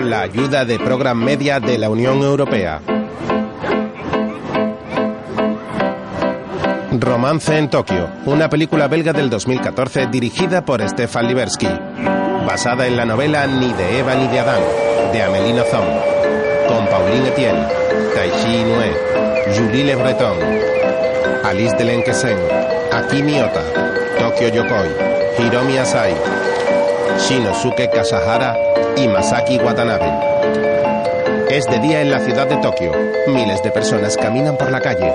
[0.00, 2.80] la ayuda de Program Media de la Unión Europea.
[6.92, 11.68] Romance en Tokio, una película belga del 2014 dirigida por Stefan Libersky,
[12.46, 14.62] basada en la novela Ni de Eva ni de Adán,
[15.12, 15.88] de Amélie Nothomb,
[16.68, 17.66] con Pauline Etienne,
[18.14, 20.36] Taishi Inoue, Julie Le Breton,
[21.44, 22.38] Alice Delenquesen,
[22.92, 23.62] Akimi Ota,
[24.18, 24.88] Tokyo Yokoi,
[25.38, 26.14] Hiromi Asai,
[27.16, 28.56] Shinosuke Kasahara
[28.96, 30.10] y Masaki Watanabe.
[31.50, 32.92] Es de día en la ciudad de Tokio.
[33.26, 35.12] Miles de personas caminan por la calle.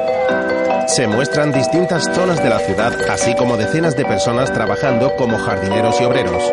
[0.87, 6.01] Se muestran distintas zonas de la ciudad, así como decenas de personas trabajando como jardineros
[6.01, 6.51] y obreros.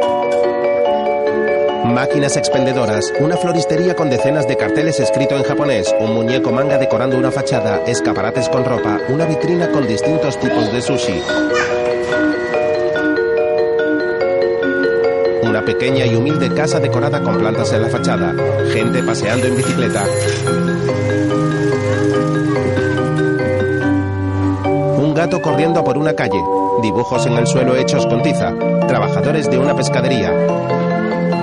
[1.84, 7.16] Máquinas expendedoras, una floristería con decenas de carteles escrito en japonés, un muñeco manga decorando
[7.16, 11.22] una fachada, escaparates con ropa, una vitrina con distintos tipos de sushi.
[15.64, 18.34] Pequeña y humilde casa decorada con plantas en la fachada,
[18.72, 20.04] gente paseando en bicicleta.
[24.98, 26.42] Un gato corriendo por una calle,
[26.82, 28.52] dibujos en el suelo hechos con tiza,
[28.88, 30.32] trabajadores de una pescadería.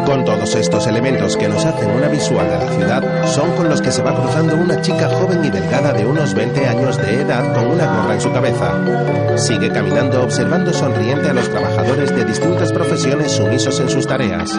[0.07, 3.81] Con todos estos elementos que nos hacen una visual de la ciudad, son con los
[3.81, 7.53] que se va cruzando una chica joven y delgada de unos 20 años de edad
[7.53, 9.37] con una gorra en su cabeza.
[9.37, 14.55] Sigue caminando observando sonriente a los trabajadores de distintas profesiones sumisos en sus tareas.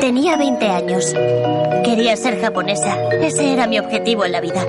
[0.00, 1.14] Tenía 20 años.
[1.84, 3.08] Quería ser japonesa.
[3.22, 4.66] Ese era mi objetivo en la vida.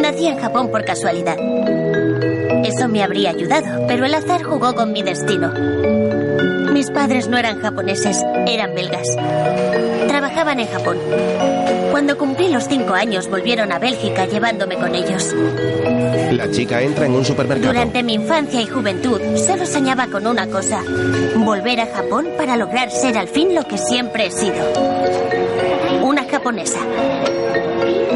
[0.00, 1.36] Nací en Japón por casualidad.
[2.88, 5.52] Me habría ayudado, pero el azar jugó con mi destino.
[6.72, 9.06] Mis padres no eran japoneses, eran belgas.
[10.06, 10.98] Trabajaban en Japón.
[11.90, 15.34] Cuando cumplí los cinco años volvieron a Bélgica llevándome con ellos.
[16.32, 17.72] La chica entra en un supermercado.
[17.72, 20.82] Durante mi infancia y juventud solo soñaba con una cosa,
[21.36, 24.54] volver a Japón para lograr ser al fin lo que siempre he sido.
[26.02, 26.78] Una japonesa.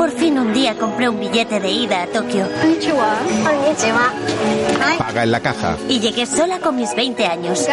[0.02, 2.44] Por fin un día compré un billete de ida a Tokio.
[4.98, 5.76] Paga en la caja.
[5.88, 7.64] Y llegué sola con mis 20 años.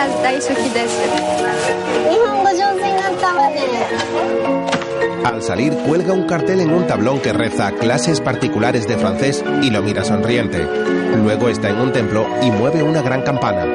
[5.26, 9.72] Al salir, cuelga un cartel en un tablón que reza clases particulares de francés y
[9.72, 10.68] lo mira sonriente.
[11.24, 13.66] Luego está en un templo y mueve una gran campana.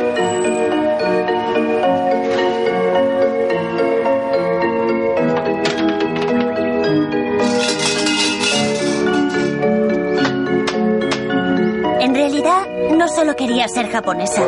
[13.46, 14.40] Quería ser japonesa,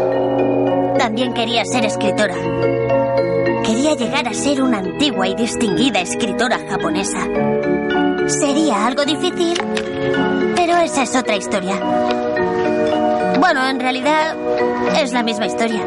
[0.97, 2.35] también quería ser escritora.
[3.63, 7.19] Quería llegar a ser una antigua y distinguida escritora japonesa.
[8.27, 9.61] Sería algo difícil,
[10.57, 11.79] pero esa es otra historia.
[13.39, 14.35] Bueno, en realidad
[14.99, 15.83] es la misma historia.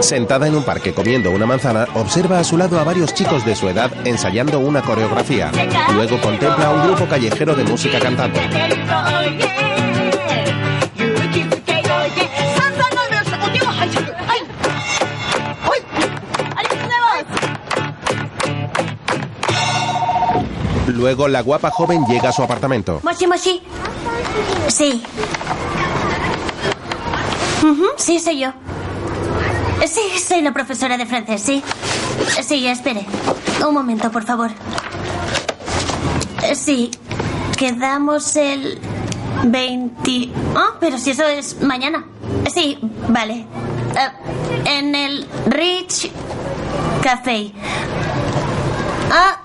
[0.00, 3.56] Sentada en un parque comiendo una manzana, observa a su lado a varios chicos de
[3.56, 5.50] su edad ensayando una coreografía.
[5.94, 8.38] Luego contempla a un grupo callejero de música cantando.
[20.96, 23.00] Luego la guapa joven llega a su apartamento.
[23.02, 23.62] Moshi Moshi.
[24.68, 25.02] Sí.
[27.62, 28.52] Ujú, sí, soy yo.
[29.86, 31.62] Sí, soy la profesora de francés, sí.
[32.42, 33.06] Sí, espere.
[33.66, 34.50] Un momento, por favor.
[36.54, 36.90] Sí,
[37.58, 38.78] quedamos el
[39.44, 40.30] 20...
[40.54, 42.04] Ah, pero si eso es mañana.
[42.52, 43.46] Sí, vale.
[43.96, 46.10] Eh, en el Rich
[47.02, 47.52] Café.
[49.10, 49.40] Ah,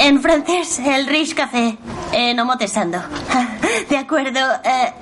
[0.00, 1.76] en francés, el Rich Café.
[2.12, 2.98] En Omotesando.
[3.90, 4.40] De acuerdo.
[4.64, 4.92] eh,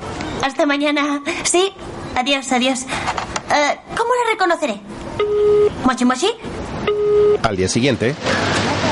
[0.42, 1.20] hasta mañana.
[1.44, 1.72] Sí,
[2.14, 2.81] adiós, adiós.
[2.82, 4.81] Eh, ¿Cómo la reconoceré?
[5.84, 6.28] ¿Mochi Mochi?
[7.42, 8.14] Al día siguiente,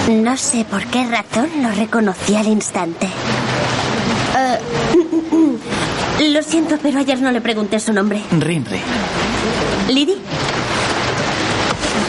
[0.09, 3.07] No sé por qué razón lo reconocí al instante.
[4.39, 4.59] Eh,
[6.33, 8.23] lo siento, pero ayer no le pregunté su nombre.
[8.39, 8.81] Rinri.
[9.89, 10.17] ¿Lidi?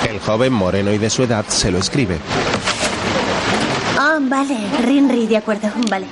[0.09, 2.17] el joven moreno y de su edad se lo escribe.
[4.29, 4.57] Vale.
[4.83, 5.69] Rinri, de acuerdo.
[5.89, 6.05] Vale.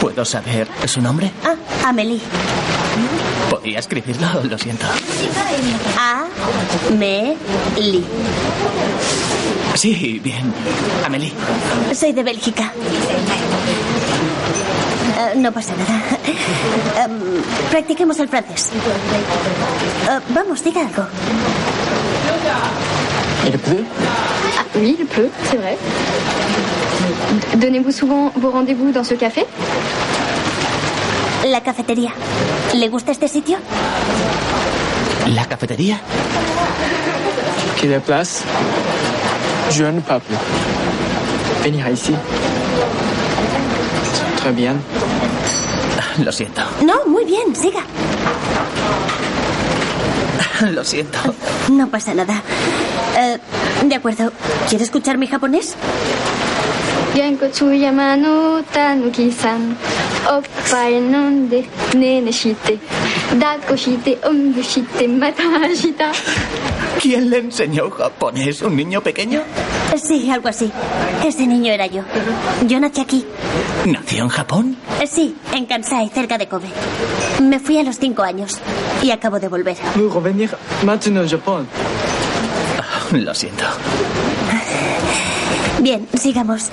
[0.00, 1.30] ¿Puedo saber su nombre?
[1.44, 2.20] Ah, Amelie.
[3.50, 4.86] Podía escribirlo, lo siento.
[5.98, 8.04] A-me-li.
[9.74, 10.52] Sí, bien.
[11.04, 11.32] Amelie.
[11.94, 12.72] Soy de Bélgica.
[15.16, 16.02] Eh, no pasa nada.
[17.04, 18.70] Em, practiquemos el francés.
[18.74, 21.06] Eh, vamos, diga algo.
[23.46, 25.76] Il pleut ah, Oui, il pleut, c'est vrai.
[27.56, 29.44] Donnez-vous souvent vos rendez-vous dans ce café
[31.46, 32.10] La cafetería.
[32.74, 33.58] ¿Le gusta este sitio?
[35.34, 35.98] ¿La cafetería?
[37.84, 38.42] pris la place.
[39.70, 40.36] Jeune peuple.
[41.62, 42.14] Venir ici.
[44.38, 44.80] Très bien.
[46.24, 46.62] Lo siento.
[46.82, 47.80] No, muy bien, siga.
[50.72, 51.18] Lo siento.
[51.70, 52.40] No pasa nada.
[53.18, 53.38] Eh,
[53.84, 54.32] de acuerdo.
[54.68, 55.74] ¿Quiere escuchar mi japonés?
[57.14, 59.76] Yanko Tsuyama no Tanuki-san.
[60.30, 61.64] Oppae nonde
[61.94, 62.78] nene shite.
[63.38, 65.42] Dako shite, onbu shite, mata
[65.74, 66.10] shita.
[67.00, 68.62] ¿Quién le enseñó japonés?
[68.62, 69.42] ¿Un niño pequeño?
[69.96, 70.70] Sí, algo así.
[71.24, 72.02] Ese niño era yo.
[72.66, 73.24] Yo nací aquí.
[73.86, 74.76] ¿Nació en Japón?
[75.06, 76.68] Sí, en Kansai, cerca de Kobe.
[77.42, 78.58] Me fui a los cinco años
[79.02, 79.76] y acabo de volver.
[83.12, 83.64] Lo siento.
[85.80, 86.70] Bien, sigamos.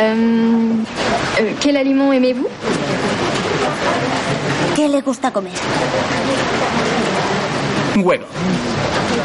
[0.00, 0.84] Euh,
[1.40, 2.48] euh, quel aliment aimez-vous
[4.76, 5.52] ¿Qué le gusta comer?
[7.96, 8.24] Huevo.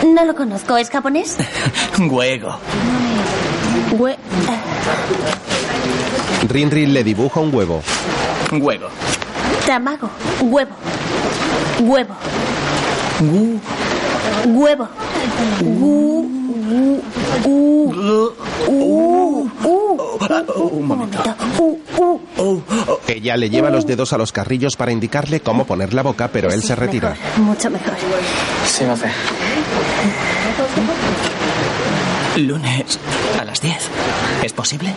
[0.06, 0.78] No lo conozco.
[0.78, 1.38] ¿Es japonés?
[2.00, 2.56] Huevo.
[3.92, 4.18] Hue- eh,
[6.50, 7.84] Rinri le dibuja un huevo.
[8.52, 8.88] Huevo.
[9.68, 10.10] tamago.
[10.42, 10.72] Huevo.
[11.82, 12.16] Huevo.
[13.22, 13.60] Gu-
[14.46, 14.88] Huevo.
[15.62, 16.30] Gu-
[16.66, 17.04] gu-
[17.46, 18.34] gu-.
[20.72, 21.24] Un momento.
[23.08, 26.52] Ella le lleva los dedos a los carrillos para indicarle cómo poner la boca, pero
[26.52, 27.10] él Sí, se retira.
[27.12, 27.94] mejor, mucho mejor.
[28.66, 29.12] C'est parfait.
[32.38, 33.00] Lunes
[33.40, 33.76] a las 10.
[34.44, 34.94] ¿Es posible?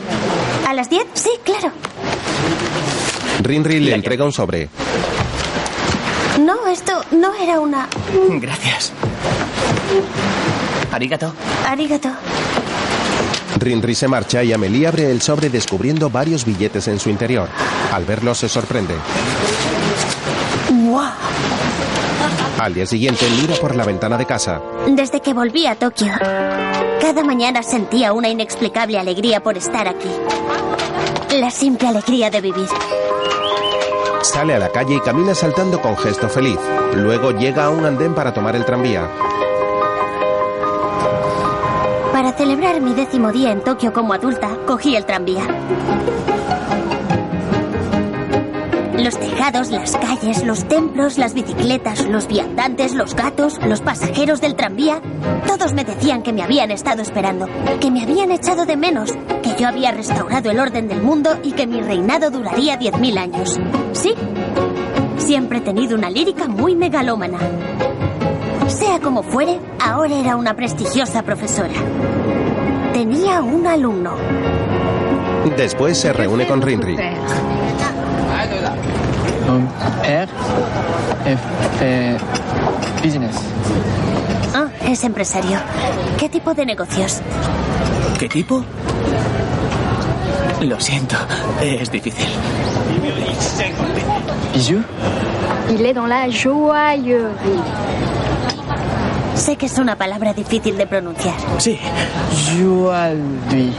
[0.67, 1.05] ¿A las 10?
[1.15, 1.71] Sí, claro.
[3.43, 4.69] Rinri le entrega un sobre.
[6.41, 7.89] No, esto no era una...
[8.41, 8.93] Gracias.
[10.93, 11.33] Arigato.
[11.67, 12.11] Arigato.
[13.59, 17.49] Rinri se marcha y Amelie abre el sobre descubriendo varios billetes en su interior.
[17.93, 18.95] Al verlos se sorprende.
[20.71, 21.03] ¡Wow!
[22.59, 24.61] Al día siguiente mira por la ventana de casa.
[24.89, 26.13] Desde que volví a Tokio,
[27.01, 30.09] cada mañana sentía una inexplicable alegría por estar aquí.
[31.39, 32.69] La simple alegría de vivir.
[34.23, 36.59] Sale a la calle y camina saltando con gesto feliz.
[36.95, 39.09] Luego llega a un andén para tomar el tranvía.
[42.37, 45.43] Celebrar mi décimo día en Tokio como adulta, cogí el tranvía.
[48.99, 54.57] Los tejados, las calles, los templos, las bicicletas, los viandantes, los gatos, los pasajeros del
[54.57, 55.01] tranvía,
[55.47, 57.47] todos me decían que me habían estado esperando,
[57.81, 59.13] que me habían echado de menos,
[59.43, 63.61] que yo había restaurado el orden del mundo y que mi reinado duraría 10.000 años.
[63.93, 64.15] Sí,
[65.19, 67.39] siempre he tenido una lírica muy megalómana.
[68.69, 71.75] Sea como fuere, ahora era una prestigiosa profesora.
[72.97, 74.17] Tenía un alumno.
[75.55, 76.97] Después se reúne con Rinri.
[83.05, 83.37] Business.
[84.55, 85.59] Ah, es empresario.
[86.17, 87.21] ¿Qué tipo de negocios?
[88.19, 88.65] ¿Qué tipo?
[90.63, 91.17] Lo siento.
[91.61, 92.29] Es difícil.
[94.55, 94.83] Bisous.
[95.69, 97.27] Il est dans la joaillerie.
[99.37, 101.35] Sé que es una palabra difícil de pronunciar.
[101.59, 101.79] Sí.
[102.59, 103.73] Joaillerie.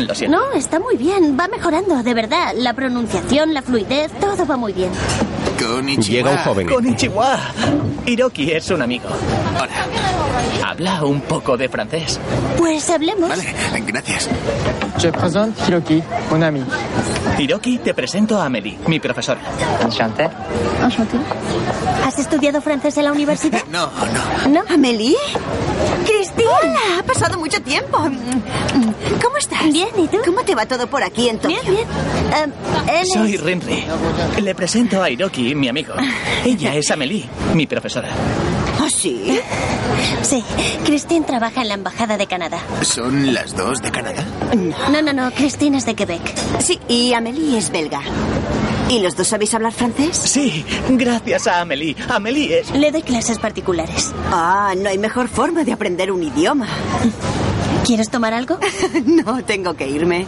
[0.06, 0.36] Lo siento.
[0.36, 1.36] No, está muy bien.
[1.38, 2.52] Va mejorando, de verdad.
[2.54, 4.90] La pronunciación, la fluidez, todo va muy bien.
[5.62, 6.68] Llega un joven.
[6.68, 7.38] Konnichiwa.
[8.06, 9.08] Hiroki es un amigo.
[9.54, 10.68] Hola.
[10.68, 12.18] Habla un poco de francés.
[12.56, 13.28] Pues hablemos.
[13.28, 13.44] Vale,
[13.86, 14.28] gracias.
[14.98, 16.62] Je présente Hiroki, mon ami.
[17.38, 19.40] Hiroki, te presento a Amelie, mi profesora.
[19.82, 20.28] Enchanté.
[22.04, 23.60] ¿Has estudiado francés en la universidad?
[23.70, 23.86] No,
[24.46, 24.48] no.
[24.50, 24.62] ¿No?
[24.68, 25.16] ¿Amelie?
[26.06, 26.50] ¡Cristina!
[26.62, 27.98] Hola, ha pasado mucho tiempo.
[27.98, 29.62] ¿Cómo estás?
[29.72, 30.18] Bien, ¿y tú?
[30.24, 31.58] ¿Cómo te va todo por aquí en Tokio?
[31.62, 31.88] Bien, bien.
[32.42, 32.52] Em,
[32.94, 33.84] él es- Soy Rinri.
[34.42, 35.94] Le presento a Hiroki, mi amigo.
[36.44, 38.08] Ella es Amelie, mi profesora.
[38.80, 39.38] ¿Ah, sí?
[40.22, 40.42] Sí,
[40.84, 42.58] Christine trabaja en la Embajada de Canadá.
[42.82, 44.24] ¿Son las dos de Canadá?
[44.90, 46.22] No, no, no, Christine es de Quebec.
[46.60, 48.00] Sí, y Amelie es belga.
[48.88, 50.16] ¿Y los dos sabéis hablar francés?
[50.16, 51.96] Sí, gracias a Amelie.
[52.08, 52.70] Amelie es...
[52.72, 54.12] Le doy clases particulares.
[54.30, 56.66] Ah, no hay mejor forma de aprender un idioma.
[57.86, 58.58] ¿Quieres tomar algo?
[59.06, 60.26] no, tengo que irme.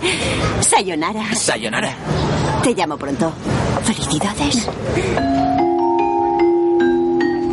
[0.60, 1.34] Sayonara.
[1.34, 1.94] Sayonara.
[2.62, 3.32] Te llamo pronto.
[3.84, 4.68] Felicidades.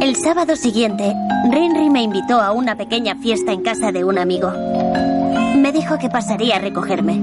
[0.02, 1.14] El sábado siguiente,
[1.52, 4.52] Rinri me invitó a una pequeña fiesta en casa de un amigo.
[5.56, 7.22] Me dijo que pasaría a recogerme.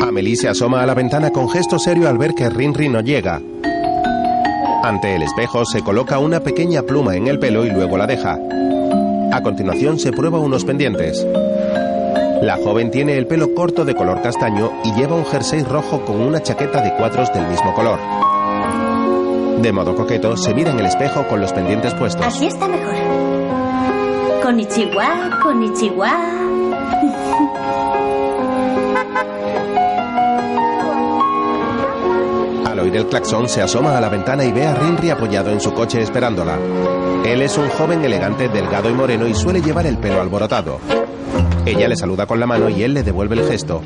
[0.00, 3.40] Amelie se asoma a la ventana con gesto serio al ver que Rinri no llega.
[4.82, 8.38] Ante el espejo se coloca una pequeña pluma en el pelo y luego la deja.
[9.32, 11.26] A continuación se prueba unos pendientes.
[12.42, 16.20] La joven tiene el pelo corto de color castaño y lleva un jersey rojo con
[16.20, 17.98] una chaqueta de cuadros del mismo color.
[19.60, 22.24] De modo coqueto, se mira en el espejo con los pendientes puestos.
[22.24, 22.94] Así está mejor.
[24.40, 26.12] Konichiwa, Konichiwa.
[32.66, 35.60] Al oír el claxon, se asoma a la ventana y ve a Rinri apoyado en
[35.60, 36.56] su coche esperándola.
[37.24, 40.78] Él es un joven elegante, delgado y moreno y suele llevar el pelo alborotado.
[41.68, 43.82] Ella le saluda con la mano y él le devuelve el gesto.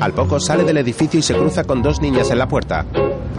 [0.00, 2.84] Al poco sale del edificio y se cruza con dos niñas en la puerta.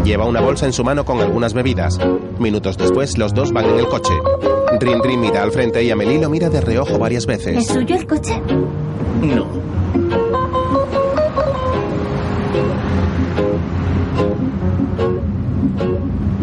[0.06, 2.00] Lleva una bolsa en su mano con algunas bebidas.
[2.40, 4.14] Minutos después, los dos van en el coche.
[4.80, 7.68] Rinri mira al frente y Amelie lo mira de reojo varias ¿Es veces.
[7.68, 8.42] suyo el coche?
[9.22, 9.48] No.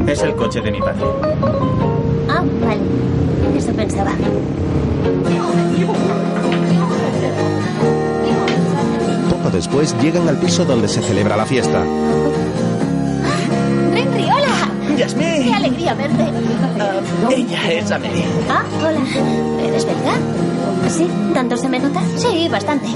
[0.07, 1.03] Es el coche de mi padre.
[2.29, 2.81] Ah, vale.
[3.57, 4.13] Eso pensaba.
[9.43, 11.83] Poco después llegan al piso donde se celebra la fiesta.
[13.93, 14.71] Rinri, hola.
[14.89, 15.55] ¡Qué ¡Yasmín!
[15.55, 16.25] alegría verte!
[17.35, 18.25] Ella es Amelie.
[18.51, 19.01] Ah, hola.
[19.67, 20.15] ¿Eres belga?
[20.89, 22.01] Sí, ¿tanto se me nota?
[22.17, 22.89] Sí, bastante.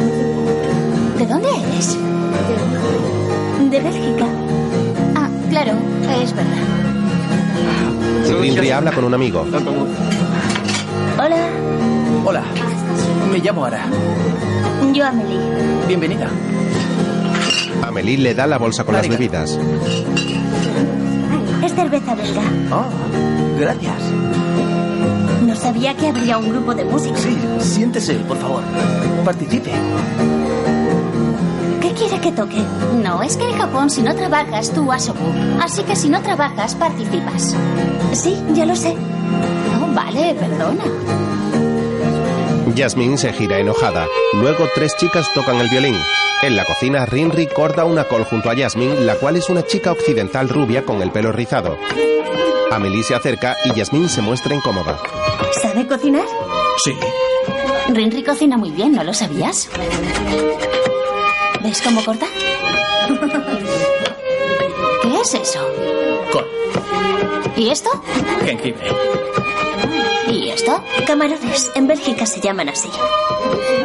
[1.18, 1.96] ¿De dónde eres?
[3.70, 4.26] De Bélgica.
[5.14, 5.72] Ah, claro,
[6.22, 6.52] es verdad.
[8.40, 9.46] Rinri habla con un amigo.
[11.18, 11.48] Hola,
[12.26, 12.42] Hola.
[13.34, 13.84] Me llamo Ara.
[14.92, 15.40] yo Amelie.
[15.88, 16.28] Bienvenida.
[17.82, 19.58] Amelie le da la bolsa con las bebidas.
[21.64, 22.42] Es cerveza belga.
[22.70, 23.96] Oh, gracias.
[25.44, 27.16] No sabía que habría un grupo de música.
[27.16, 28.62] Sí, siéntese, por favor.
[29.24, 29.72] Participe.
[31.82, 32.62] ¿Qué quiere que toque?
[33.02, 35.32] No, es que en Japón si no trabajas tú asobu.
[35.60, 37.56] Así que si no trabajas participas.
[38.12, 38.94] Sí, ya lo sé.
[39.82, 40.84] Oh, vale, perdona.
[42.76, 44.06] Jasmine se gira enojada.
[44.33, 45.97] Luego tres chicas tocan el violín.
[46.42, 49.92] En la cocina, Rinri corta una col junto a Jasmine, la cual es una chica
[49.92, 51.78] occidental rubia con el pelo rizado.
[52.71, 54.99] Amelie se acerca y Jasmine se muestra incómoda.
[55.62, 56.25] ¿Sabe cocinar?
[56.85, 56.97] Sí.
[57.92, 59.68] Rinri cocina muy bien, ¿no lo sabías?
[61.62, 62.26] ¿Ves cómo corta?
[65.02, 65.61] ¿Qué es eso?
[66.33, 66.47] Col.
[67.56, 67.90] ¿Y esto?
[68.44, 68.90] Jengibre.
[70.30, 70.82] ¿Y esto?
[71.06, 71.70] Camarones.
[71.74, 72.88] En Bélgica se llaman así.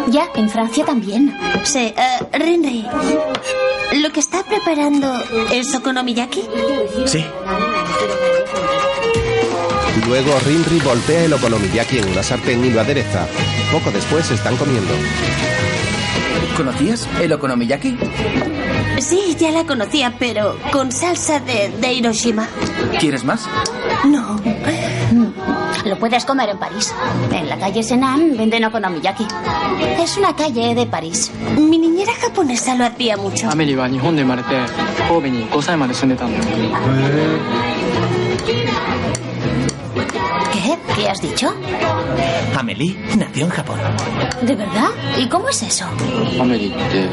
[0.07, 1.37] Ya, en Francia también.
[1.63, 2.85] Sí, eh, Rinri.
[4.01, 5.13] ¿Lo que está preparando
[5.51, 6.43] es okonomiyaki?
[7.05, 7.25] Sí.
[10.07, 13.27] Luego Rinri voltea el okonomiyaki en una sartén y lo adereza.
[13.71, 14.93] Poco después están comiendo.
[16.57, 17.97] ¿Conocías el okonomiyaki?
[18.99, 22.47] Sí, ya la conocía, pero con salsa de, de Hiroshima.
[22.99, 23.47] ¿Quieres más?
[24.05, 24.39] No.
[25.86, 26.93] Lo puedes comer en París.
[27.31, 29.25] En la calle Senan venden okonomiyaki.
[30.01, 31.31] Es una calle de París.
[31.57, 33.50] Mi niñera japonesa lo hacía mucho.
[40.51, 40.77] ¿Qué?
[40.95, 41.53] ¿Qué has dicho?
[42.57, 43.79] Amelie nació en Japón.
[44.41, 44.89] ¿De verdad?
[45.17, 45.86] ¿Y cómo es eso?
[46.39, 47.09] Amelie de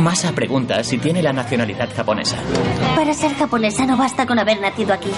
[0.00, 2.36] Masa pregunta si tiene la nacionalidad japonesa.
[2.94, 5.10] Para ser japonesa no basta con haber nacido aquí.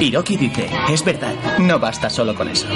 [0.00, 2.66] Hiroki dice, es verdad, no basta solo con eso.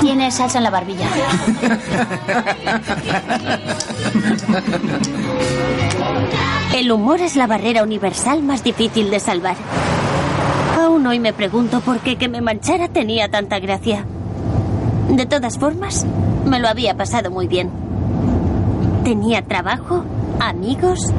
[0.00, 1.06] Tiene salsa en la barbilla.
[6.74, 9.56] El humor es la barrera universal más difícil de salvar.
[10.92, 14.04] Aún hoy me pregunto por qué que me manchara tenía tanta gracia.
[15.08, 16.04] De todas formas,
[16.44, 17.70] me lo había pasado muy bien.
[19.02, 20.04] Tenía trabajo,
[20.38, 21.10] amigos,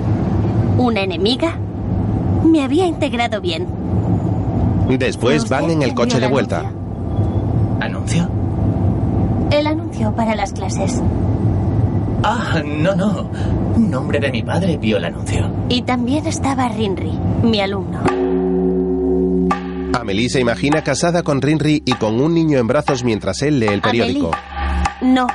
[0.77, 1.55] una enemiga.
[2.45, 3.65] Me había integrado bien.
[4.89, 6.71] Después van en el coche de vuelta.
[7.79, 8.29] ¿Anuncio?
[9.49, 11.01] El anuncio para las clases.
[12.21, 13.27] Ah, no, no.
[13.75, 15.47] Un nombre de mi padre vio el anuncio.
[15.67, 18.42] Y también estaba Rinri, mi alumno.
[19.93, 23.67] Amelie se imagina casada con Rinri y con un niño en brazos mientras él lee
[23.67, 24.31] el periódico.
[24.33, 25.13] Amelie.
[25.13, 25.27] No.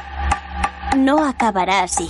[0.96, 2.08] No acabará así.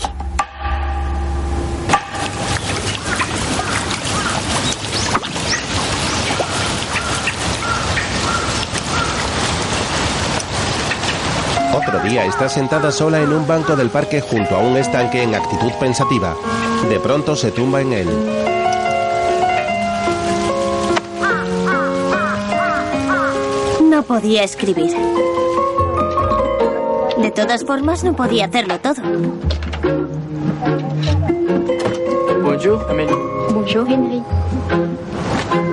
[11.75, 15.35] Otro día está sentada sola en un banco del parque junto a un estanque en
[15.35, 16.35] actitud pensativa.
[16.88, 18.09] De pronto se tumba en él.
[24.09, 24.91] podía escribir.
[27.19, 29.03] De todas formas, no podía hacerlo todo.
[32.43, 32.87] Bonjour,
[33.53, 34.23] Bonjour, Henry.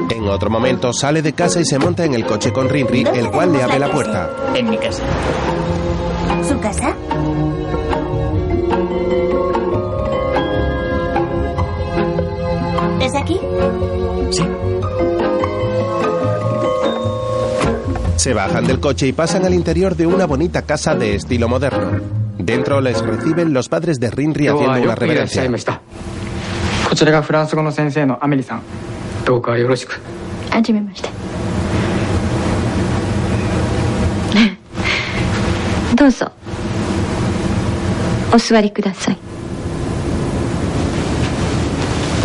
[0.09, 3.31] En otro momento sale de casa y se monta en el coche con Rinri, el
[3.31, 4.29] cual le abre la, la puerta.
[4.53, 5.03] En mi casa.
[6.47, 6.93] ¿Su casa?
[12.99, 13.39] ¿Es aquí?
[14.31, 14.43] Sí.
[18.25, 21.91] Se bajan del coche y pasan al interior de una bonita casa de estilo moderno.
[22.39, 25.43] Dentro les reciben los padres de Rinri haciendo una reverencia.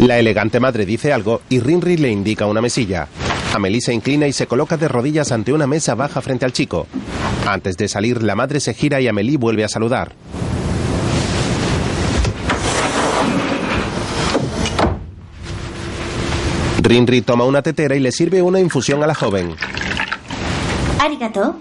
[0.00, 3.06] La elegante madre dice algo y Rinri le indica una mesilla.
[3.52, 6.86] Amelie se inclina y se coloca de rodillas ante una mesa baja frente al chico.
[7.46, 10.12] Antes de salir, la madre se gira y Amelie vuelve a saludar.
[16.82, 19.54] Rinri toma una tetera y le sirve una infusión a la joven.
[20.98, 21.56] Arigato.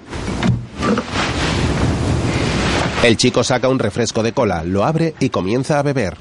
[3.03, 6.17] El chico saca un refresco de cola, lo abre y comienza a beber.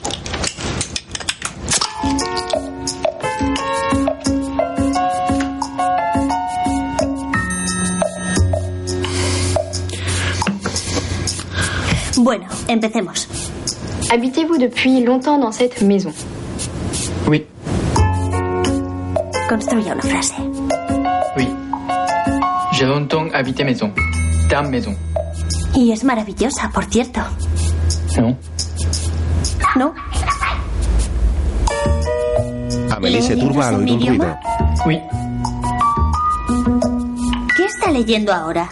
[12.68, 13.28] Empecemos.
[14.10, 16.12] Habitez-vous depuis longtemps dans cette maison?
[17.26, 17.44] Oui,
[19.48, 20.32] Construya una frase.
[21.36, 21.48] oui.
[22.72, 23.90] J'ai longtemps habité maison.
[24.50, 24.94] Dame maison.
[25.74, 27.20] Y es maravillosa, por cierto.
[28.18, 28.36] Non
[29.76, 29.94] ¿No?
[32.90, 34.36] Amelie se turba al oír un ruido.
[34.86, 35.00] Oui.
[37.56, 38.68] ¿Qué está leyendo ahora?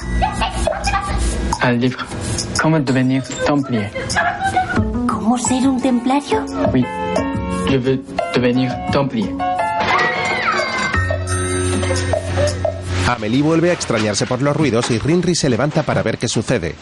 [1.64, 2.04] Un livre.
[2.66, 3.92] Comment devenir templier
[5.06, 6.44] ¿Cómo ser un templario?
[6.72, 6.84] Oui.
[7.68, 8.00] Je veux
[8.34, 9.32] devenir templier.
[13.06, 16.74] Amelie vuelve a extrañarse por los ruidos y Rinri se levanta para ver qué sucede.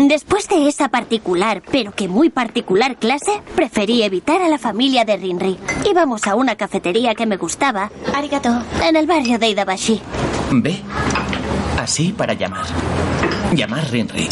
[0.00, 5.16] Después de esa particular, pero que muy particular clase, preferí evitar a la familia de
[5.16, 5.56] Rinri.
[5.90, 9.98] Íbamos a una cafetería que me gustaba, Arigato, en el barrio de Idabashi.
[10.50, 10.82] Ve.
[11.80, 12.66] Así para llamar.
[13.54, 14.28] Llamar Rinri.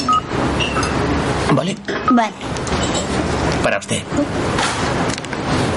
[1.52, 1.76] Vale.
[2.10, 2.32] Vale,
[3.62, 4.02] Para usted.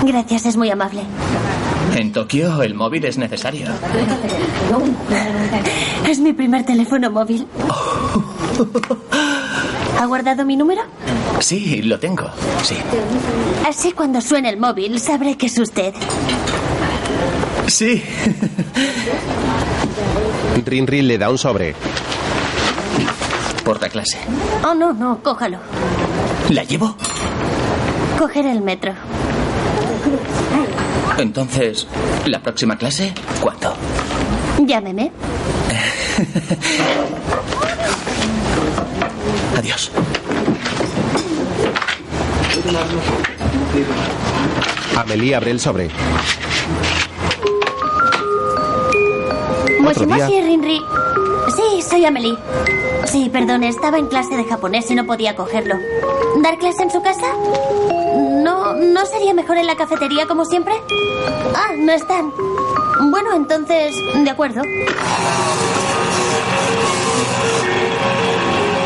[0.05, 1.01] gracias, es muy amable.
[1.95, 3.67] En Tokio el móvil es necesario.
[6.07, 7.47] Es mi primer teléfono móvil.
[9.99, 10.81] ¿Ha guardado mi número?
[11.39, 12.29] Sí, lo tengo.
[12.61, 12.75] Sí.
[13.67, 15.93] Así cuando suene el móvil sabré que es usted.
[17.67, 18.03] Sí.
[20.65, 21.73] Rinri le da un sobre.
[23.63, 24.17] Porta clase.
[24.65, 25.59] Oh, no, no, cójalo.
[26.49, 26.95] ¿La llevo?
[28.19, 28.93] Coger el metro.
[31.17, 31.87] Entonces,
[32.25, 33.13] ¿la próxima clase?
[33.39, 33.73] ¿Cuándo?
[34.65, 35.11] Llámeme.
[39.57, 39.91] Adiós.
[44.97, 45.89] Amelie abre el sobre.
[49.79, 50.81] Moshimoshi, Rinri.
[51.55, 52.35] Sí, soy Amelie.
[53.13, 55.75] Sí, perdón, estaba en clase de japonés y no podía cogerlo.
[56.41, 57.27] ¿Dar clase en su casa?
[58.43, 60.73] ¿No, ¿No sería mejor en la cafetería como siempre?
[61.53, 62.31] Ah, no están.
[63.11, 64.63] Bueno, entonces, de acuerdo.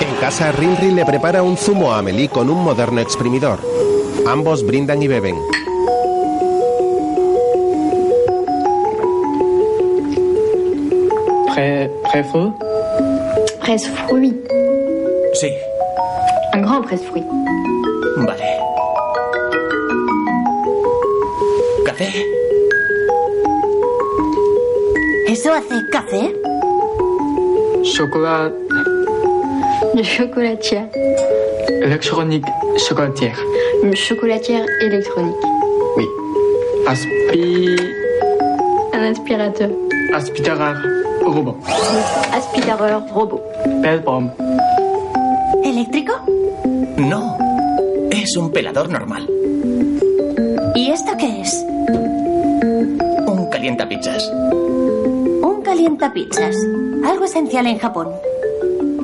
[0.01, 3.59] En casa, Rinri le prepara un zumo a Amelie con un moderno exprimidor.
[4.27, 5.37] Ambos brindan y beben.
[13.67, 14.33] Presse-fruit.
[15.33, 15.49] Sí.
[16.53, 17.25] Un grand presse-fruit.
[18.15, 18.41] Vale.
[21.83, 22.07] ¿Café?
[25.27, 26.33] ¿Eso hace café?
[27.83, 28.53] Chocolat
[29.95, 30.87] Une chocolatière.
[31.83, 32.45] électronique
[32.77, 33.37] chocolatière.
[33.83, 35.35] Une chocolatière électronique.
[35.97, 36.05] Oui.
[36.87, 37.75] Aspi...
[38.93, 39.69] Un aspirateur.
[40.13, 40.96] aspirateur
[41.33, 41.57] robot.
[42.33, 43.41] Aspirateur robot.
[44.03, 44.33] Bombe.
[45.63, 46.13] ¿Eléctrico?
[46.97, 47.37] No.
[48.11, 49.29] Es un pelador normal.
[50.75, 51.65] ¿Y esto qué es?
[53.27, 54.29] Un calientapizzas.
[54.31, 56.55] Un calientapizzas.
[57.05, 58.09] Algo esencial en Japón.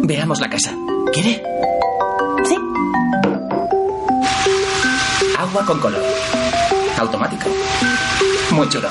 [0.04, 0.72] Veamos la casa.
[1.12, 1.44] ¿Quiere?
[2.44, 2.56] Sí.
[5.38, 6.02] Agua con color.
[7.00, 7.50] Automático.
[8.52, 8.90] Muy chulo.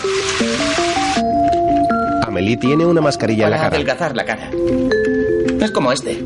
[2.43, 3.69] Amelie tiene una mascarilla en la cara.
[3.69, 4.51] adelgazar la cara.
[5.61, 6.25] Es como este.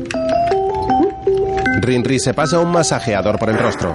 [1.79, 3.93] Rinri se pasa un masajeador por el rostro.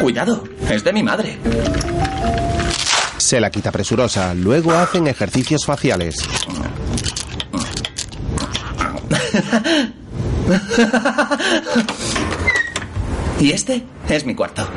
[0.00, 1.38] Cuidado, es de mi madre.
[3.18, 4.32] Se la quita presurosa.
[4.34, 6.14] Luego hacen ejercicios faciales.
[13.40, 14.68] Y este es mi cuarto.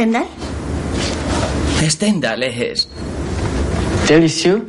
[0.00, 0.24] Stendhal?
[1.82, 2.88] Stendhal es...
[4.08, 4.62] Délicieux.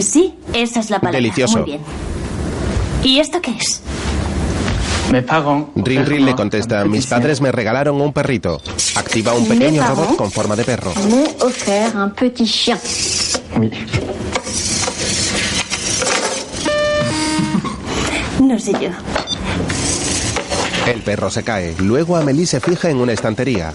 [0.00, 1.18] Sí, esa es la palabra.
[1.18, 1.58] Delicioso.
[1.58, 1.80] Muy bien.
[3.04, 3.80] ¿Y esto qué es?
[5.12, 5.68] Mes parents.
[5.76, 8.60] Rinrin le contesta, mis padres me regalaron un perrito.
[8.96, 10.92] Activa un pequeño robot con forma de perro.
[11.08, 12.78] M'ont offert un petit chien.
[13.56, 13.70] Oui.
[18.40, 18.90] No sé yo.
[20.88, 21.76] El perro se cae.
[21.78, 23.72] Luego Amelie se fija en una estantería.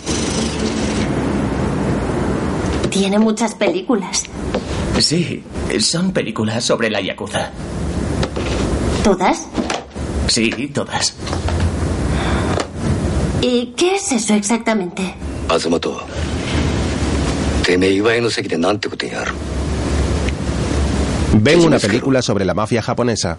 [2.96, 4.24] Tiene muchas películas.
[5.00, 5.44] Sí,
[5.80, 7.52] son películas sobre la Yakuza.
[9.04, 9.48] ¿Todas?
[10.28, 11.14] Sí, todas.
[13.42, 15.14] ¿Y qué es eso exactamente?
[15.50, 16.08] Azumoto,
[21.34, 23.38] Ven una película sobre la mafia japonesa.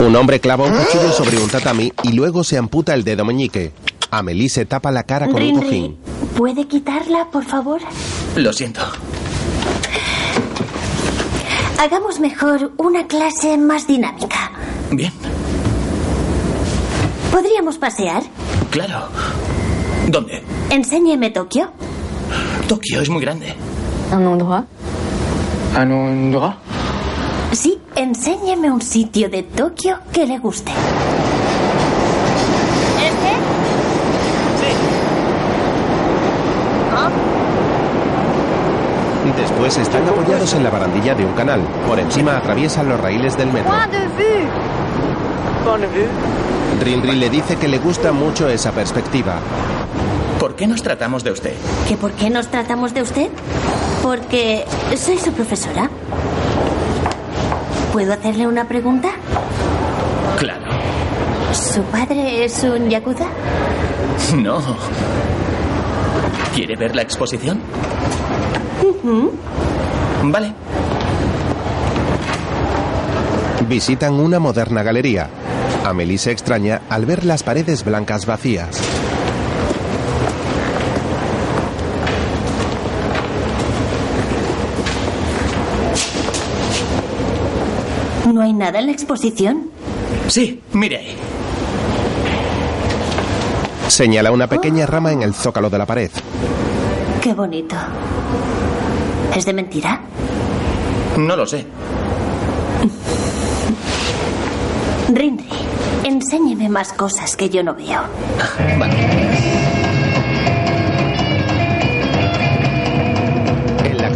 [0.00, 3.72] Un hombre clava un cuchillo sobre un tatami y luego se amputa el dedo meñique.
[4.10, 5.96] Amelie se tapa la cara con un cojín.
[6.36, 7.80] ¿puede quitarla, por favor?
[8.36, 8.80] Lo siento.
[11.78, 14.50] Hagamos mejor una clase más dinámica.
[14.90, 15.12] Bien,
[17.32, 18.22] ¿Podríamos pasear?
[18.70, 19.08] claro.
[20.08, 20.42] ¿Dónde?
[20.70, 21.70] Enséñeme Tokio.
[22.66, 23.54] Tokio es muy grande.
[24.10, 24.64] Un endroit
[25.76, 26.54] Un endroit.
[27.98, 30.70] Sí, enséñeme un sitio de Tokio que le guste.
[33.02, 33.36] ¿Este?
[39.40, 41.60] Después están apoyados en la barandilla de un canal.
[41.86, 43.72] Por encima atraviesan los raíles del metro.
[46.80, 49.36] Rinri le dice que le gusta mucho esa perspectiva.
[50.38, 51.54] ¿Por qué nos tratamos de usted?
[51.88, 53.28] ¿Que por qué nos tratamos de usted?
[54.02, 54.64] Porque
[54.96, 55.90] soy su profesora.
[57.98, 59.08] ¿Puedo hacerle una pregunta?
[60.38, 60.66] Claro.
[61.52, 63.26] ¿Su padre es un yakuza?
[64.36, 64.60] No.
[66.54, 67.60] ¿Quiere ver la exposición?
[70.22, 70.52] Vale.
[73.68, 75.28] Visitan una moderna galería.
[75.84, 78.80] Amelie se extraña al ver las paredes blancas vacías.
[88.58, 89.70] Nada en la exposición?
[90.26, 91.14] Sí, mire.
[93.88, 96.10] Señala una pequeña rama en el zócalo de la pared.
[97.22, 97.76] Qué bonito.
[99.34, 100.00] ¿Es de mentira?
[101.16, 101.66] No lo sé.
[105.12, 105.48] Rinri,
[106.04, 108.02] enséñeme más cosas que yo no veo.
[108.58, 108.78] En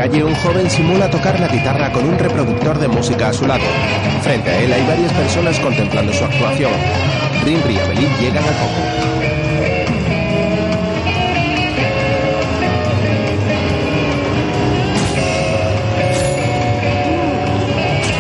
[0.03, 3.63] calle un joven simula tocar la guitarra con un reproductor de música a su lado.
[4.23, 6.73] Frente a él hay varias personas contemplando su actuación.
[7.45, 8.81] Rinri y Amelie llegan al foco.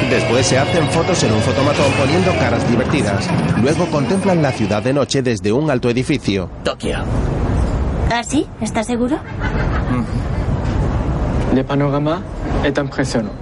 [0.09, 3.29] Después se hacen fotos en un fotomatón poniendo caras divertidas.
[3.61, 6.49] Luego contemplan la ciudad de noche desde un alto edificio.
[6.62, 6.99] Tokio.
[8.09, 8.47] ¿Ah, sí?
[8.61, 9.18] ¿Estás seguro?
[11.54, 12.22] Le panorama
[12.64, 13.34] est impressionnant.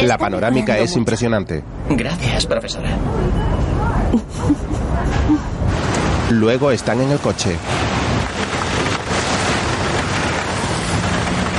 [0.00, 1.62] La panorámica es impresionante.
[1.90, 2.90] Gracias, profesora.
[6.30, 7.56] Luego están en el coche.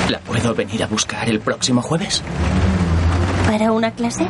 [0.10, 2.24] ¿La puedo venir a buscar el próximo jueves?
[3.46, 4.28] ¿Para una clase?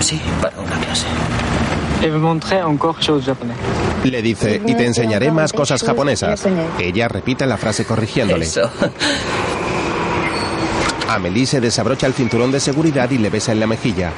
[0.00, 1.06] Sí, para una clase.
[4.04, 6.46] Le dice, y te enseñaré más cosas japonesas.
[6.78, 8.46] Ella repite la frase corrigiéndole.
[8.46, 8.70] Eso.
[11.08, 14.12] Amelie se desabrocha el cinturón de seguridad y le besa en la mejilla.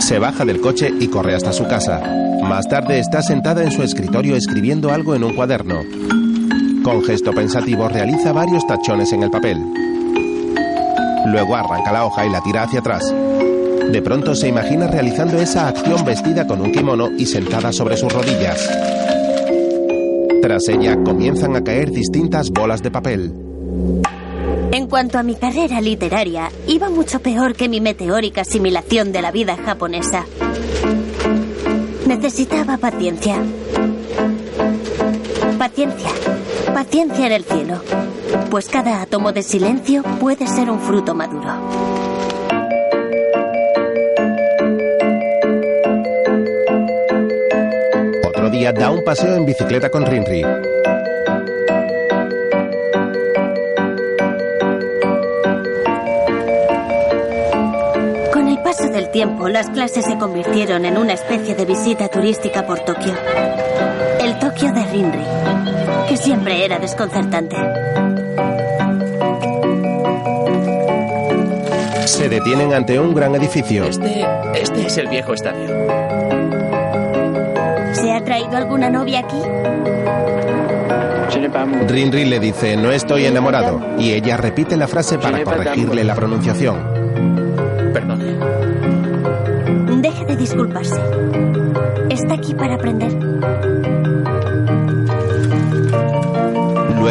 [0.00, 2.00] Se baja del coche y corre hasta su casa.
[2.42, 5.82] Más tarde está sentada en su escritorio escribiendo algo en un cuaderno.
[6.88, 9.62] Con gesto pensativo realiza varios tachones en el papel.
[11.26, 13.14] Luego arranca la hoja y la tira hacia atrás.
[13.92, 18.10] De pronto se imagina realizando esa acción vestida con un kimono y sentada sobre sus
[18.10, 18.66] rodillas.
[20.40, 23.34] Tras ella comienzan a caer distintas bolas de papel.
[24.72, 29.30] En cuanto a mi carrera literaria, iba mucho peor que mi meteórica asimilación de la
[29.30, 30.24] vida japonesa.
[32.06, 33.36] Necesitaba paciencia.
[35.58, 36.37] Paciencia.
[36.74, 37.82] Paciencia en el cielo,
[38.50, 41.48] pues cada átomo de silencio puede ser un fruto maduro.
[48.26, 50.42] Otro día da un paseo en bicicleta con Rinri.
[58.32, 62.66] Con el paso del tiempo, las clases se convirtieron en una especie de visita turística
[62.66, 63.14] por Tokio.
[64.20, 65.77] El Tokio de Rinri
[66.08, 67.56] que siempre era desconcertante.
[72.06, 73.84] Se detienen ante un gran edificio.
[73.84, 75.68] Este, este es el viejo estadio.
[77.92, 79.40] ¿Se ha traído alguna novia aquí?
[81.86, 86.78] Rinri le dice no estoy enamorado y ella repite la frase para corregirle la pronunciación.
[87.92, 88.38] Perdone.
[90.00, 91.00] Deje de disculparse.
[92.08, 93.27] Está aquí para aprender.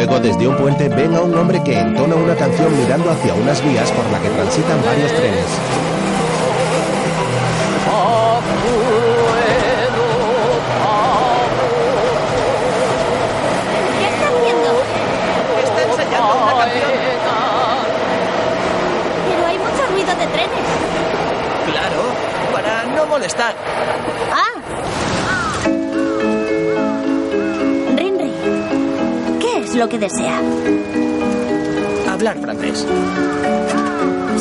[0.08, 3.90] Desde un puente ven a un hombre que entona una canción mirando hacia unas vías
[3.92, 5.87] por la que transitan varios trenes.
[29.98, 30.40] Que desea?
[32.08, 32.86] Hablar francés.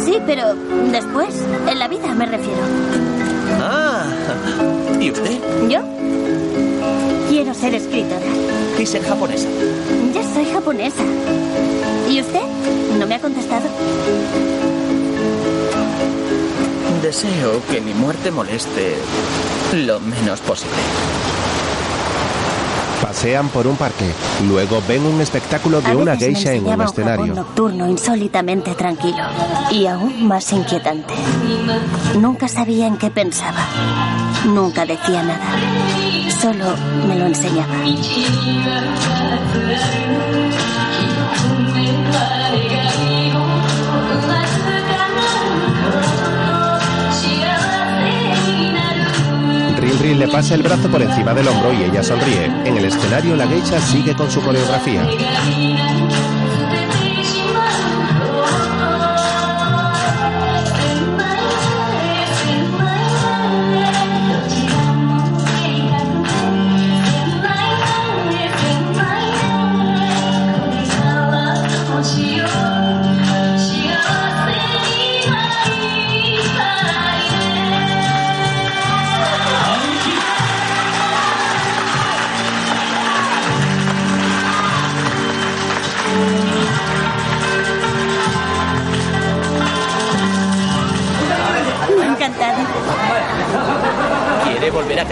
[0.03, 0.53] Sí, pero
[0.91, 1.35] después,
[1.67, 2.61] en la vida me refiero.
[3.61, 4.05] Ah,
[4.99, 5.39] ¿y usted?
[5.69, 5.79] ¿Yo?
[7.29, 8.25] Quiero ser escritora.
[8.77, 9.47] Y ser japonesa.
[10.13, 11.03] Ya soy japonesa.
[12.09, 12.43] ¿Y usted?
[12.99, 13.67] No me ha contestado.
[17.01, 18.95] Deseo que mi muerte moleste
[19.73, 21.26] lo menos posible.
[23.17, 24.05] Pasean por un parque.
[24.47, 27.25] Luego ven un espectáculo de una geisha en un un escenario.
[27.25, 29.23] Japón nocturno insólitamente tranquilo
[29.71, 31.15] y aún más inquietante.
[32.19, 33.65] Nunca sabía en qué pensaba.
[34.45, 35.47] Nunca decía nada.
[36.39, 36.75] Solo
[37.07, 37.73] me lo enseñaba.
[50.15, 52.45] Le pasa el brazo por encima del hombro y ella sonríe.
[52.45, 55.05] En el escenario la geisha sigue con su coreografía.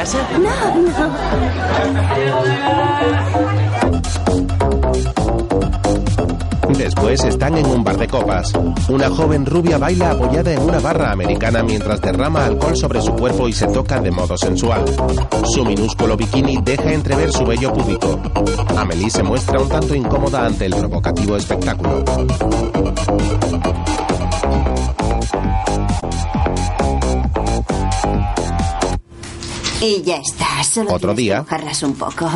[0.06, 0.30] Casa?
[0.38, 1.16] No, no.
[6.78, 8.54] Después están en un bar de copas.
[8.90, 13.48] Una joven rubia baila apoyada en una barra americana mientras derrama alcohol sobre su cuerpo
[13.48, 14.86] y se toca de modo sensual.
[15.46, 18.20] Su minúsculo bikini deja entrever su vello púbico.
[18.78, 22.04] Amelie se muestra un tanto incómoda ante el provocativo espectáculo.
[29.86, 30.64] Y ya está.
[30.64, 31.42] Solo Otro día.
[31.42, 32.28] mojarlas un poco.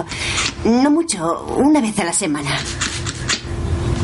[0.65, 2.51] No mucho, una vez a la semana.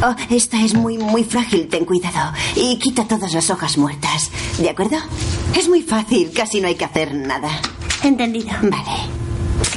[0.04, 2.34] Oh, esta es muy, muy frágil, ten cuidado.
[2.56, 4.30] Y quita todas las hojas muertas.
[4.58, 4.98] ¿De acuerdo?
[5.58, 7.50] Es muy fácil, casi no hay que hacer nada.
[8.04, 8.50] Entendido.
[8.64, 9.06] Vale.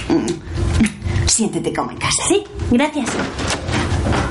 [0.08, 1.26] Mm.
[1.28, 2.22] Siéntete como en casa.
[2.26, 3.10] Sí, gracias.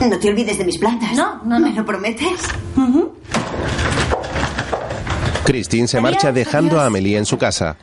[0.02, 1.14] No te olvides de mis plantas.
[1.14, 1.76] No, no, ¿Me no.
[1.78, 2.42] lo prometes?
[5.46, 6.84] Christine se Adiós, marcha dejando adiós.
[6.84, 7.78] a Amelie en su casa.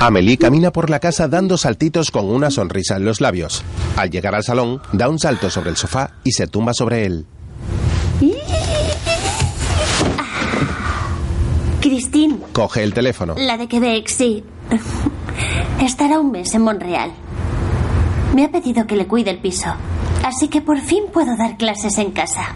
[0.00, 3.64] Amelie camina por la casa dando saltitos con una sonrisa en los labios.
[3.96, 7.26] Al llegar al salón, da un salto sobre el sofá y se tumba sobre él.
[11.80, 13.34] Christine, Coge el teléfono.
[13.38, 14.44] la de Quebec, sí.
[15.80, 17.12] Estará un mes en Montreal.
[18.34, 19.72] Me ha pedido que le cuide el piso.
[20.24, 22.54] Así que por fin puedo dar clases en casa.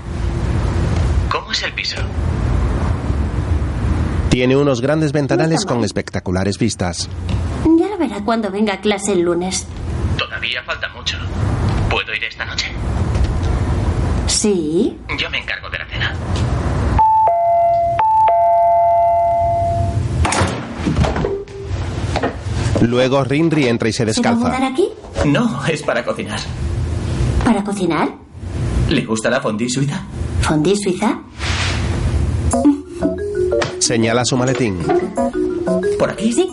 [1.31, 1.97] ¿Cómo es el piso?
[4.33, 7.07] Tiene unos grandes ventanales con espectaculares vistas.
[7.79, 9.67] Ya lo verá cuando venga a clase el lunes.
[10.17, 11.19] Todavía falta mucho.
[11.91, 12.73] ¿Puedo ir esta noche?
[14.27, 14.97] ¿Sí?
[15.19, 16.15] Yo me encargo de la cena.
[22.81, 24.73] Luego Rinri entra y se ¿Se va a mudar descalza.
[24.73, 24.89] aquí?
[25.29, 26.41] No, es para cocinar.
[27.45, 28.09] ¿Para cocinar?
[28.89, 30.01] ¿Le gusta la fondue suiza?
[30.41, 31.21] ¿Fondue suiza?
[33.83, 34.79] Señala su maletín.
[35.99, 36.33] ¿Por aquí?
[36.33, 36.49] Sí.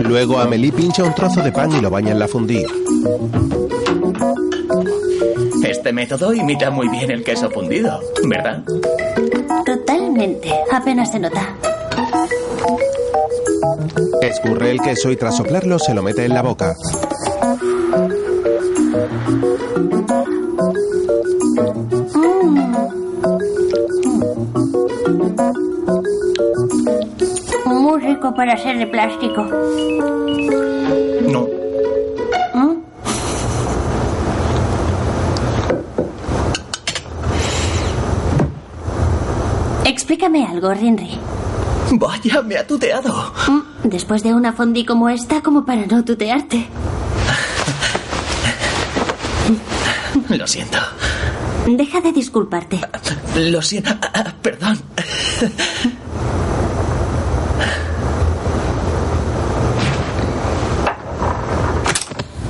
[0.00, 2.64] Luego Amélie pincha un trozo de pan y lo baña en la fundí.
[5.62, 8.64] Este método imita muy bien el queso fundido, ¿verdad?
[9.66, 10.50] Totalmente.
[10.72, 11.56] Apenas se nota.
[14.26, 16.74] Escurre el queso y tras soplarlo se lo mete en la boca.
[27.66, 29.44] Muy rico para ser de plástico.
[31.28, 31.46] No.
[32.52, 32.82] ¿Mm?
[39.84, 41.16] Explícame algo, Rinri.
[41.92, 43.32] Vaya, me ha tuteado.
[43.46, 46.66] Mm, Después de una fondue como esta, como para no tutearte.
[50.28, 50.78] Lo siento.
[51.68, 52.80] Deja de disculparte.
[53.36, 53.90] Lo siento.
[54.02, 54.80] Ah, ah, Perdón.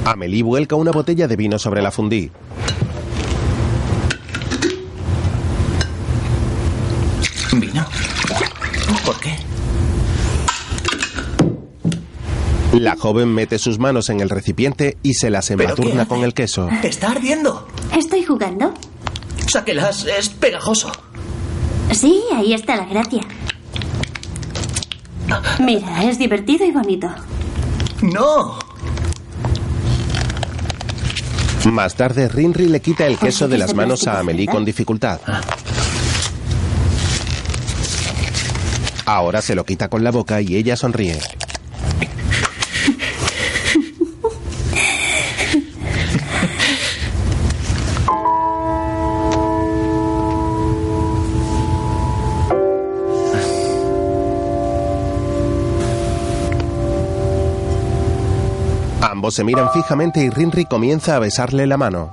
[0.07, 2.31] Amélie vuelca una botella de vino sobre la fundí.
[12.79, 16.09] La joven mete sus manos en el recipiente y se las ¿Pero qué embadurna hace?
[16.09, 16.69] con el queso.
[16.83, 17.67] Está ardiendo.
[17.97, 18.75] Estoy jugando.
[19.51, 20.93] Sáquelas, es pegajoso.
[21.93, 23.23] Sí, ahí está la gracia.
[25.61, 27.09] Mira, es divertido y bonito.
[28.03, 28.59] ¡No!
[31.71, 35.19] Más tarde, Rinri le quita el queso de las manos a Amélie con dificultad.
[39.07, 41.19] Ahora se lo quita con la boca y ella sonríe.
[59.27, 62.11] Ambos se miran fijamente y Rinri comienza a besarle la mano.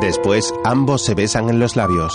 [0.00, 2.12] Después, ambos se besan en los labios.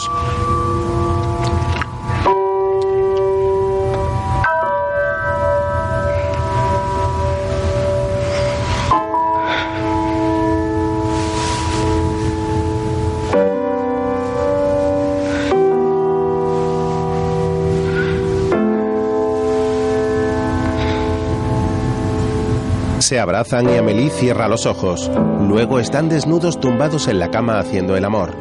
[23.13, 25.11] Se abrazan y Amélie cierra los ojos.
[25.39, 28.35] Luego están desnudos tumbados en la cama haciendo el amor.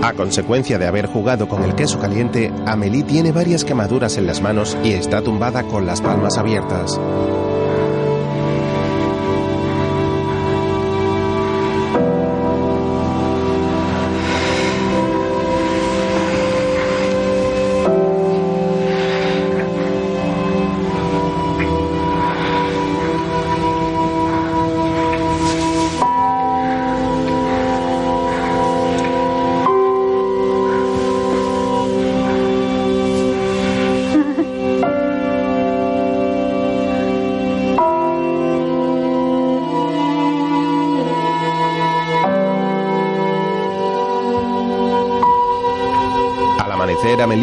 [0.00, 4.40] A consecuencia de haber jugado con el queso caliente, Amélie tiene varias quemaduras en las
[4.40, 6.98] manos y está tumbada con las palmas abiertas.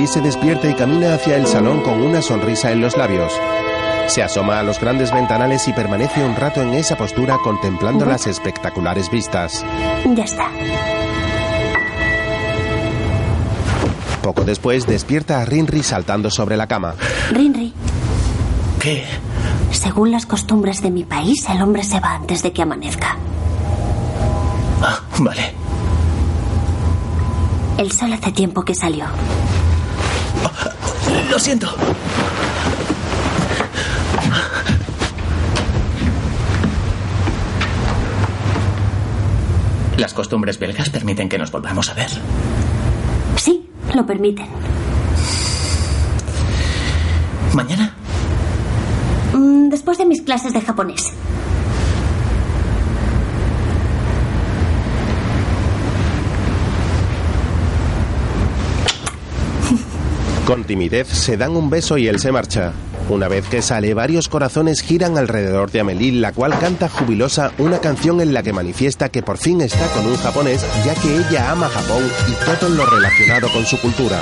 [0.07, 3.33] Se despierta y camina hacia el salón con una sonrisa en los labios.
[4.07, 8.27] Se asoma a los grandes ventanales y permanece un rato en esa postura contemplando las
[8.27, 9.65] espectaculares vistas.
[10.15, 10.49] Ya está.
[14.21, 16.95] Poco después despierta a Rinri saltando sobre la cama.
[17.31, 17.73] Rinri,
[18.79, 19.06] ¿Qué?
[19.71, 23.17] según las costumbres de mi país, el hombre se va antes de que amanezca.
[24.81, 25.53] Ah, vale.
[27.77, 29.06] El sol hace tiempo que salió.
[31.36, 31.67] Lo siento.
[39.98, 42.10] Las costumbres belgas permiten que nos volvamos a ver.
[43.38, 44.46] Sí, lo permiten.
[47.54, 47.94] ¿Mañana?
[49.33, 51.13] Mm, Después de mis clases de japonés.
[60.46, 62.71] Con timidez se dan un beso y él se marcha.
[63.10, 67.79] Una vez que sale, varios corazones giran alrededor de Amelie, la cual canta jubilosa una
[67.79, 71.52] canción en la que manifiesta que por fin está con un japonés, ya que ella
[71.52, 74.21] ama Japón y todo lo relacionado con su cultura.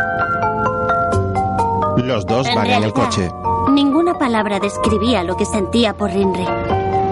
[2.11, 3.31] Los dos En van en el coche.
[3.69, 6.45] Ninguna palabra describía lo que sentía por Rinri.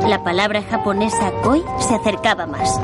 [0.10, 2.78] La palabra japonesa koi se acercaba más.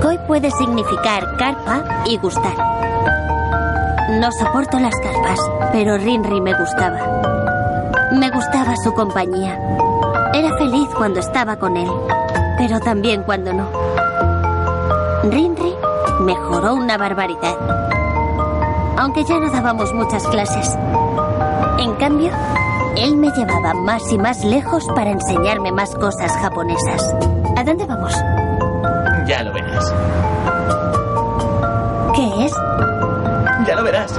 [0.00, 2.56] Koi puede significar carpa y gustar.
[4.18, 5.38] No soporto las carpas,
[5.72, 6.98] pero Rinri me gustaba.
[8.12, 9.58] Me gustaba su compañía.
[10.32, 11.90] Era feliz cuando estaba con él,
[12.56, 13.68] pero también cuando no.
[15.24, 15.74] Rinri
[16.20, 17.83] mejoró una barbaridad.
[18.96, 20.76] Aunque ya no dábamos muchas clases.
[21.78, 22.30] En cambio,
[22.96, 27.14] él me llevaba más y más lejos para enseñarme más cosas japonesas.
[27.56, 28.14] ¿A dónde vamos?
[29.26, 29.92] Ya lo verás.
[32.14, 32.52] ¿Qué es?
[33.66, 34.12] Ya lo verás.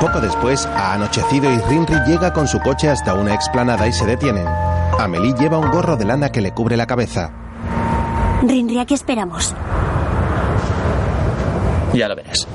[0.00, 4.06] Poco después, ha anochecido y Rinri llega con su coche hasta una explanada y se
[4.06, 4.46] detienen.
[4.98, 7.47] Amelie lleva un gorro de lana que le cubre la cabeza.
[8.42, 9.54] Rinri, ¿a qué esperamos?
[11.92, 12.46] Ya lo verás.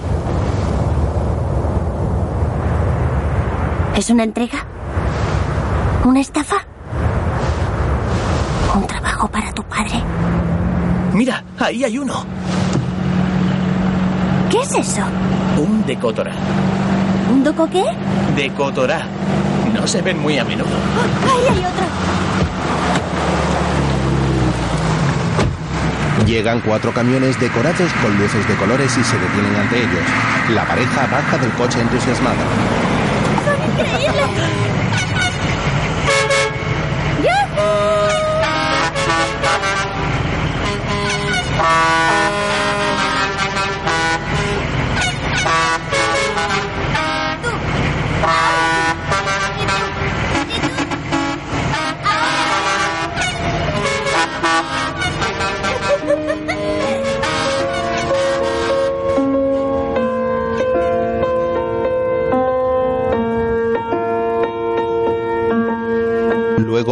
[3.96, 4.66] ¿Es una entrega?
[6.06, 6.58] ¿Una estafa?
[8.76, 10.02] ¿Un trabajo para tu padre?
[11.14, 12.24] Mira, ahí hay uno.
[14.50, 15.02] ¿Qué es eso?
[15.58, 16.32] Un decotora.
[17.32, 17.84] ¿Un doco qué?
[18.36, 19.06] Decotora.
[19.74, 20.70] No se ven muy a menudo.
[21.24, 22.13] ¡Ahí hay otro!
[26.34, 30.04] Llegan cuatro camiones decorados con luces de colores y se detienen ante ellos.
[30.50, 32.44] La pareja baja del coche entusiasmada.
[33.78, 34.24] ¡Increíble!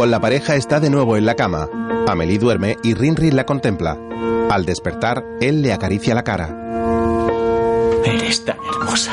[0.04, 1.68] La pareja está de nuevo en la cama.
[2.08, 3.96] Amelie duerme y Rinri la contempla.
[4.50, 6.48] Al despertar, él le acaricia la cara.
[8.04, 9.12] Eres tan hermosa.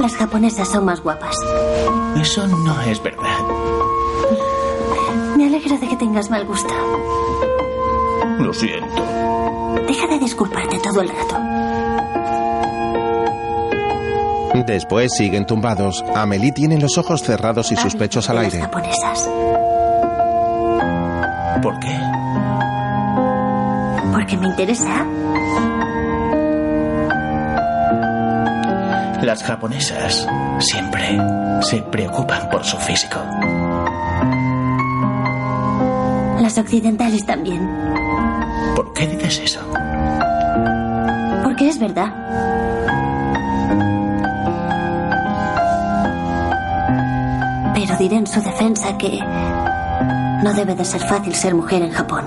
[0.00, 1.36] Las japonesas son más guapas.
[2.20, 3.38] Eso no es verdad.
[5.36, 6.74] Me alegro de que tengas mal gusto.
[8.40, 9.02] Lo siento.
[9.86, 11.53] Deja de disculparte todo el rato.
[14.66, 16.04] Después siguen tumbados.
[16.14, 18.60] Amelie tiene los ojos cerrados y sus pechos al aire.
[18.60, 19.28] japonesas.
[21.62, 21.98] ¿Por qué?
[24.12, 25.06] Porque me interesa.
[29.22, 30.26] Las japonesas
[30.58, 31.18] siempre
[31.62, 33.20] se preocupan por su físico.
[36.40, 37.66] Las occidentales también.
[38.76, 39.60] ¿Por qué dices eso?
[41.42, 42.53] Porque es verdad.
[47.96, 49.20] Pero diré en su defensa que
[50.42, 52.24] no debe de ser fácil ser mujer en Japón.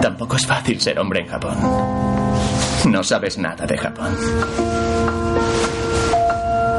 [0.00, 1.56] Tampoco es fácil ser hombre en Japón.
[2.88, 4.16] No sabes nada de Japón.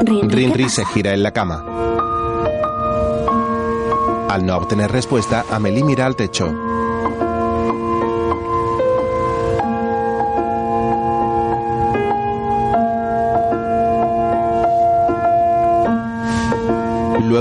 [0.05, 1.63] Rinri se gira en la cama.
[4.29, 6.72] Al no obtener respuesta, Amelie mira al techo.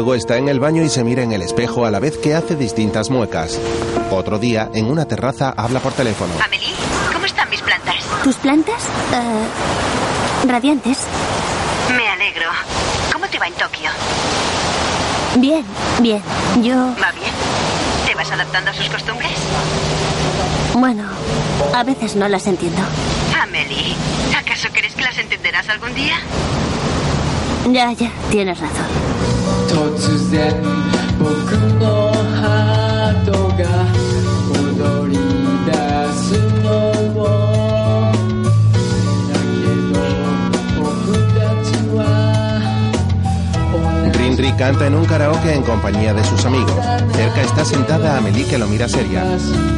[0.03, 2.35] Luego está en el baño y se mira en el espejo a la vez que
[2.35, 3.57] hace distintas muecas.
[4.11, 6.33] Otro día, en una terraza, habla por teléfono.
[6.45, 6.75] Amelie,
[7.13, 7.95] ¿cómo están mis plantas?
[8.25, 8.83] ¿Tus plantas?
[9.13, 10.99] Eh, radiantes.
[11.97, 12.47] Me alegro.
[13.13, 13.91] ¿Cómo te va en Tokio?
[15.37, 15.65] Bien,
[16.01, 16.21] bien.
[16.65, 17.31] Yo, ¿Va bien?
[18.05, 19.31] ¿Te vas adaptando a sus costumbres?
[20.75, 21.05] bueno,
[21.73, 22.83] a veces no las entiendo.
[23.41, 23.95] Amelie,
[24.37, 26.17] ¿acaso crees que las entenderás algún día?
[27.71, 29.32] Ya, ya, tienes razón.
[29.72, 29.76] 突
[30.32, 30.54] 然
[31.20, 31.26] 僕
[31.80, 33.64] のハートが
[34.54, 35.18] 踊り
[35.66, 35.72] 出
[36.14, 36.28] す
[36.64, 36.68] の
[39.28, 39.96] だけど
[40.80, 40.86] 僕
[41.34, 42.00] たちは
[44.14, 46.72] Rinri canta canta en un karaoke en compañía de sus amigos.
[47.14, 49.24] Cerca está sentada Amelie que lo mira seria.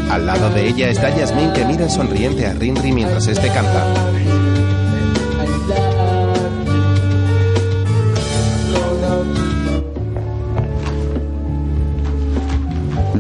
[0.10, 3.86] Al lado de ella está Yasmín que mira sonriente a Rinri mientras este canta.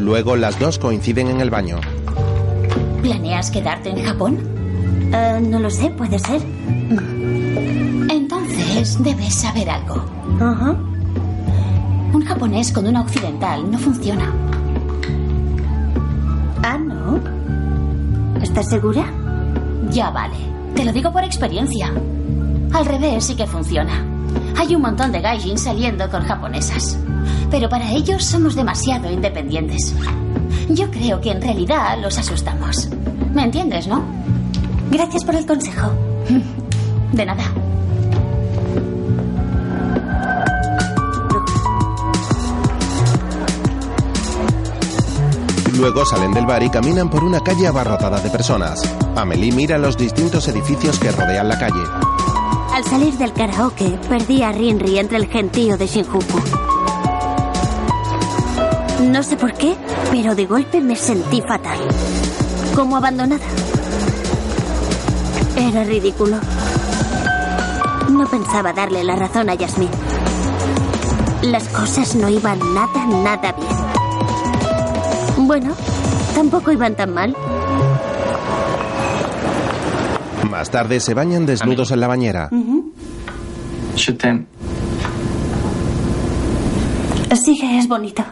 [0.04, 1.80] Luego las dos coinciden en el baño.
[3.00, 4.38] ¿Planeas quedarte en Japón?
[5.10, 6.42] Eh, no lo sé, puede ser.
[8.10, 10.04] Entonces debes saber algo.
[12.12, 14.30] Un japonés con una occidental no funciona.
[16.62, 17.18] Ah, ¿no?
[18.42, 19.10] ¿Estás segura?
[19.90, 20.36] Ya vale.
[20.76, 21.90] Te lo digo por experiencia.
[22.74, 24.04] Al revés sí que funciona.
[24.56, 26.98] Hay un montón de gaijin saliendo con japonesas.
[27.50, 29.94] Pero para ellos somos demasiado independientes.
[30.68, 32.88] Yo creo que en realidad los asustamos.
[33.34, 34.04] ¿Me entiendes, no?
[34.90, 35.90] Gracias por el consejo.
[37.12, 37.44] De nada.
[45.76, 48.80] Luego salen del bar y caminan por una calle abarrotada de personas.
[49.16, 52.13] Amelie mira los distintos edificios que rodean la calle.
[52.74, 56.40] Al salir del karaoke, perdí a Rinri entre el gentío de Shinjuku.
[59.02, 59.76] No sé por qué,
[60.10, 61.78] pero de golpe me sentí fatal.
[62.74, 63.44] Como abandonada.
[65.56, 66.38] Era ridículo.
[68.10, 69.90] No pensaba darle la razón a Yasmin.
[71.42, 75.46] Las cosas no iban nada, nada bien.
[75.46, 75.74] Bueno,
[76.34, 77.36] tampoco iban tan mal.
[80.64, 82.48] Más tarde se bañan desnudos en la bañera.
[82.50, 82.90] Uh.
[87.34, 88.24] Sí es bonito.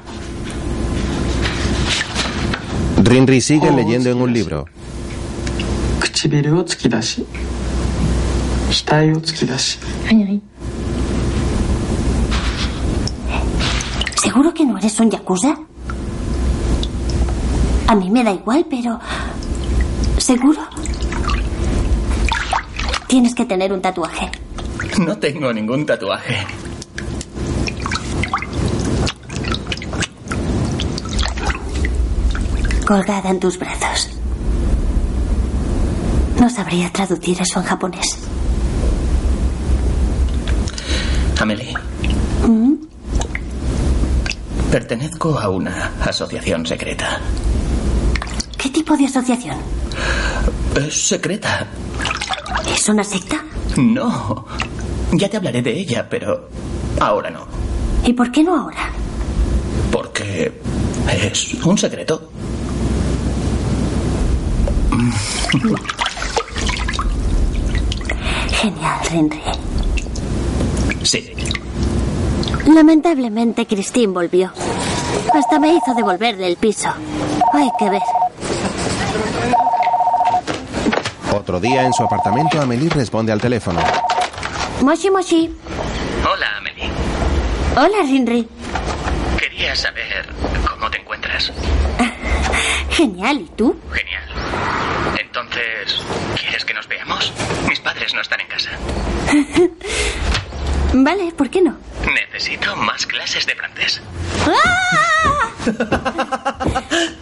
[3.02, 4.64] Rinri sigue leyendo en un libro.
[14.22, 15.54] ¿Seguro que no eres un yakuza?
[17.88, 18.98] A mí me da igual, pero...
[20.16, 20.62] ¿Seguro?
[23.12, 24.30] Tienes que tener un tatuaje.
[24.98, 26.46] No tengo ningún tatuaje.
[32.86, 34.08] Colgada en tus brazos.
[36.40, 38.18] No sabría traducir eso en japonés.
[41.38, 41.74] Amelie,
[42.48, 42.72] ¿Mm?
[44.70, 47.20] pertenezco a una asociación secreta.
[48.56, 49.58] ¿Qué tipo de asociación?
[50.76, 51.66] Es secreta.
[52.72, 53.44] ¿Es una secta?
[53.76, 54.44] No.
[55.12, 56.48] Ya te hablaré de ella, pero
[57.00, 57.40] ahora no.
[58.04, 58.90] ¿Y por qué no ahora?
[59.90, 60.52] Porque
[61.22, 62.30] es un secreto.
[68.50, 69.40] Genial, Rinri.
[71.02, 71.32] Sí.
[72.74, 74.52] Lamentablemente, Christine volvió.
[75.34, 76.88] Hasta me hizo devolverle el piso.
[77.52, 78.02] Hay que ver.
[81.52, 83.78] Otro día en su apartamento Amelie responde al teléfono.
[84.80, 85.54] Moshi Moshi.
[86.26, 86.90] Hola, Amelie.
[87.76, 88.48] Hola, Rinri.
[89.38, 90.30] Quería saber
[90.66, 91.52] cómo te encuentras.
[92.88, 93.78] Genial, ¿y tú?
[93.92, 94.22] Genial.
[95.20, 96.00] Entonces,
[96.40, 97.30] ¿quieres que nos veamos?
[97.68, 98.70] Mis padres no están en casa.
[100.94, 101.76] Vale, ¿por qué no?
[102.14, 104.00] Necesito más clases de francés.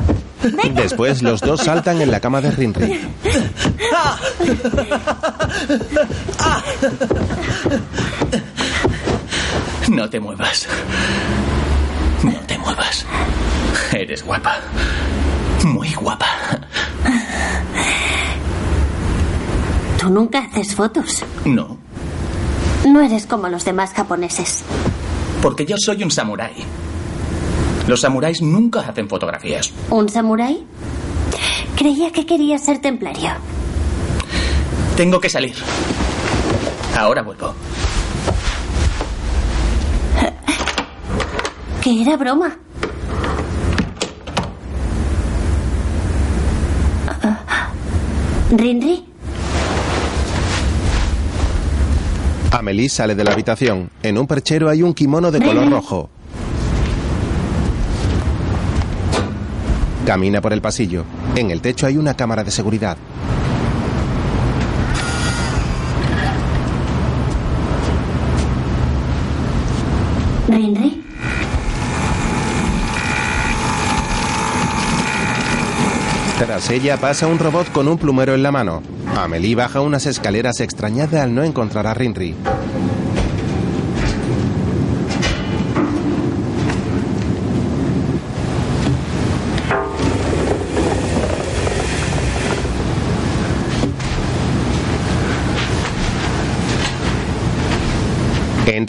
[0.74, 3.00] Después los dos saltan en la cama de Rinri.
[9.88, 10.68] No te muevas.
[12.22, 13.04] No te muevas.
[13.92, 14.56] Eres guapa.
[15.64, 16.26] Muy guapa.
[19.98, 21.24] Tú nunca haces fotos.
[21.44, 21.76] No,
[22.86, 24.64] No eres como los demás japoneses.
[25.42, 26.52] porque yo soy un samurái.
[27.86, 29.72] Los samuráis nunca hacen fotografías.
[29.90, 30.64] ¿Un samurái?
[31.76, 33.30] Creía que quería ser templario.
[34.96, 35.54] Tengo que salir.
[36.96, 37.54] Ahora vuelvo.
[41.80, 42.58] Que era broma.
[48.50, 49.10] Rinri,
[52.52, 53.90] Amelie sale de la habitación.
[54.02, 56.10] En un perchero hay un kimono de color rojo.
[60.06, 61.04] Camina por el pasillo.
[61.36, 62.96] En el techo hay una cámara de seguridad.
[70.48, 71.04] Rinri.
[76.38, 78.82] Tras ella pasa un robot con un plumero en la mano.
[79.16, 82.34] Amelie baja unas escaleras extrañada al no encontrar a Rinri.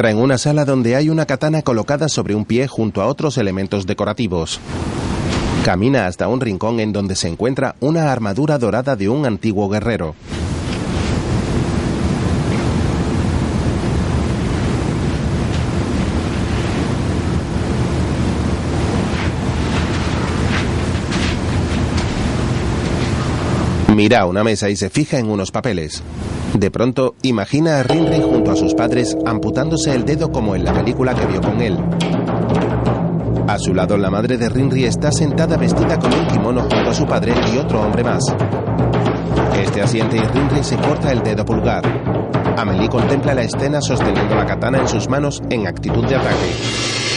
[0.01, 3.37] Entra en una sala donde hay una katana colocada sobre un pie junto a otros
[3.37, 4.59] elementos decorativos.
[5.63, 10.15] Camina hasta un rincón en donde se encuentra una armadura dorada de un antiguo guerrero.
[24.01, 26.01] Mira una mesa y se fija en unos papeles.
[26.55, 30.73] De pronto, imagina a Rinri junto a sus padres amputándose el dedo como en la
[30.73, 31.77] película que vio con él.
[33.47, 36.95] A su lado, la madre de Rinri está sentada vestida con un kimono junto a
[36.95, 38.23] su padre y otro hombre más.
[39.61, 41.83] Este asiente y Rinri se corta el dedo pulgar.
[42.57, 47.10] Amelie contempla la escena sosteniendo la katana en sus manos en actitud de ataque.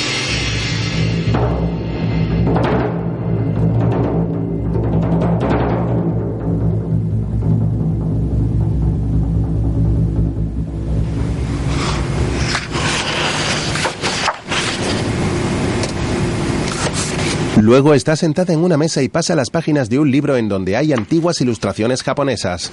[17.65, 20.77] Luego está sentada en una mesa y pasa las páginas de un libro en donde
[20.77, 22.71] hay antiguas ilustraciones japonesas.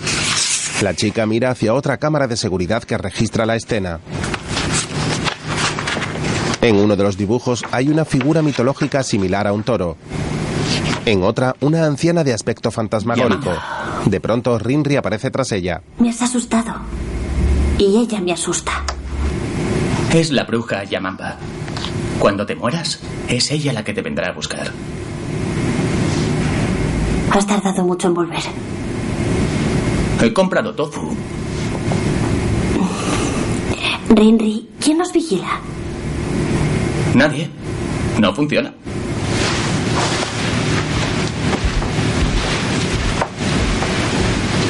[0.81, 4.01] La chica mira hacia otra cámara de seguridad que registra la escena.
[6.61, 9.95] En uno de los dibujos hay una figura mitológica similar a un toro.
[11.05, 13.53] En otra, una anciana de aspecto fantasmagórico.
[14.07, 15.81] De pronto, Rinri aparece tras ella.
[15.99, 16.81] Me has asustado.
[17.77, 18.83] Y ella me asusta.
[20.13, 21.37] Es la bruja Yamamba.
[22.19, 24.71] Cuando te mueras, es ella la que te vendrá a buscar.
[27.31, 28.43] Has tardado mucho en volver.
[30.21, 31.15] He comprado tofu.
[34.09, 35.59] Rinri, ¿quién nos vigila?
[37.15, 37.49] Nadie.
[38.19, 38.73] No funciona.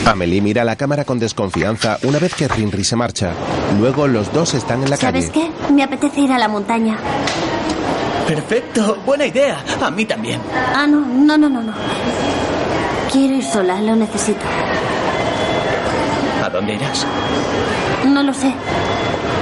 [0.06, 3.32] Amelie mira la cámara con desconfianza una vez que Rinri se marcha.
[3.80, 5.52] Luego los dos están en la ¿Sabes calle.
[5.68, 5.74] qué?
[5.74, 6.98] Me apetece ir a la montaña.
[8.28, 9.64] Perfecto, buena idea.
[9.82, 10.42] A mí también.
[10.76, 11.74] Ah, no, no, no, no, no.
[13.12, 14.40] Quiero ir sola, lo necesito.
[16.44, 17.06] ¿A dónde irás?
[18.08, 18.52] No lo sé.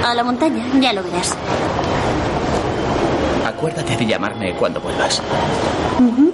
[0.04, 1.34] A la montaña, ya lo verás.
[3.46, 5.20] Acuérdate de llamarme cuando vuelvas.
[5.98, 6.32] Ujú.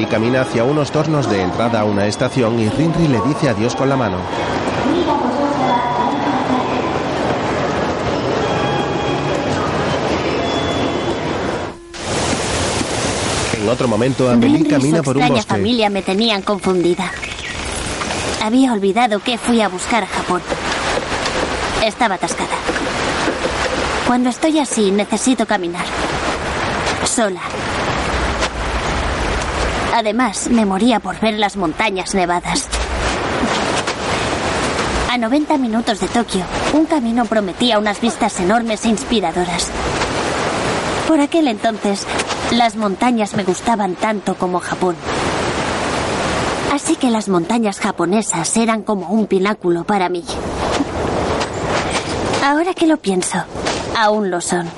[0.00, 3.76] Amelie camina hacia unos tornos de entrada a una estación y Rinri le dice adiós
[3.76, 4.16] con la mano.
[13.60, 15.46] En otro momento, Amelie camina por un bosque.
[15.46, 17.12] familia me tenían confundida.
[18.42, 20.40] Había olvidado que fui a buscar a Japón.
[21.84, 22.56] Estaba atascada.
[24.06, 25.84] Cuando estoy así, necesito caminar.
[27.04, 27.42] Sola.
[29.94, 32.68] Además, me moría por ver las montañas nevadas.
[35.10, 39.70] A 90 minutos de Tokio, un camino prometía unas vistas enormes e inspiradoras.
[41.08, 42.06] Por aquel entonces,
[42.52, 44.94] las montañas me gustaban tanto como Japón.
[46.72, 50.24] Así que las montañas japonesas eran como un pináculo para mí.
[52.44, 53.38] Ahora que lo pienso,
[53.96, 54.68] aún lo son.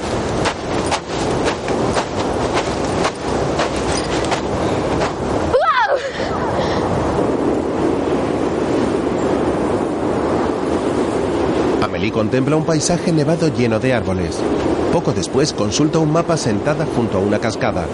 [11.83, 14.39] Amelie contempla un paisaje nevado lleno de árboles.
[14.93, 17.85] Poco después consulta un mapa sentada junto a una cascada.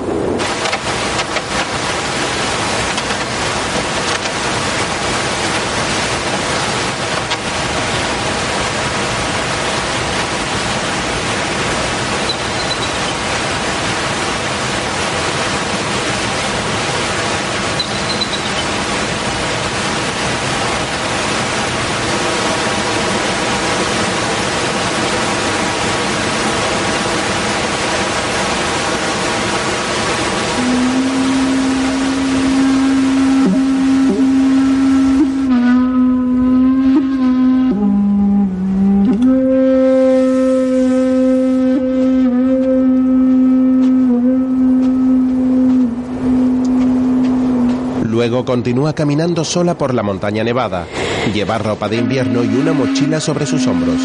[48.28, 50.86] Luego continúa caminando sola por la montaña nevada.
[51.34, 54.00] Lleva ropa de invierno y una mochila sobre sus hombros.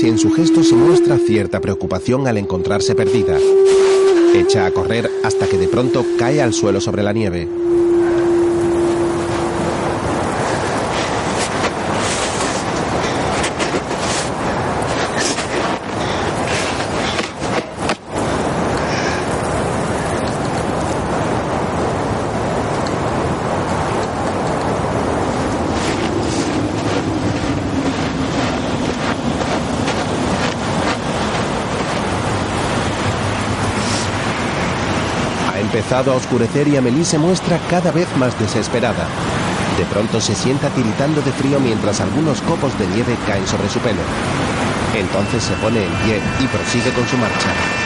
[0.00, 3.38] Y en su gesto se muestra cierta preocupación al encontrarse perdida.
[4.34, 7.46] Echa a correr hasta que de pronto cae al suelo sobre la nieve.
[35.91, 39.06] Ha empezado a oscurecer y Amelie se muestra cada vez más desesperada.
[39.78, 43.78] De pronto se sienta tiritando de frío mientras algunos copos de nieve caen sobre su
[43.78, 44.02] pelo.
[44.96, 47.81] Entonces se pone en pie y prosigue con su marcha.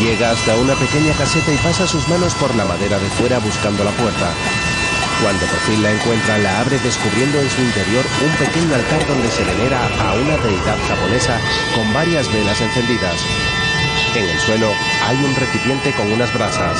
[0.00, 3.84] Llega hasta una pequeña caseta y pasa sus manos por la madera de fuera buscando
[3.84, 4.32] la puerta.
[5.20, 9.30] Cuando por fin la encuentra, la abre descubriendo en su interior un pequeño altar donde
[9.30, 11.38] se venera a una deidad japonesa
[11.74, 13.20] con varias velas encendidas.
[14.16, 14.72] En el suelo
[15.06, 16.78] hay un recipiente con unas brasas.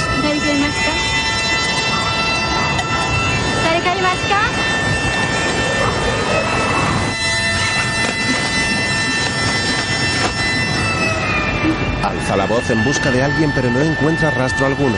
[12.02, 14.96] Alza la voz en busca de alguien pero no encuentra rastro alguno.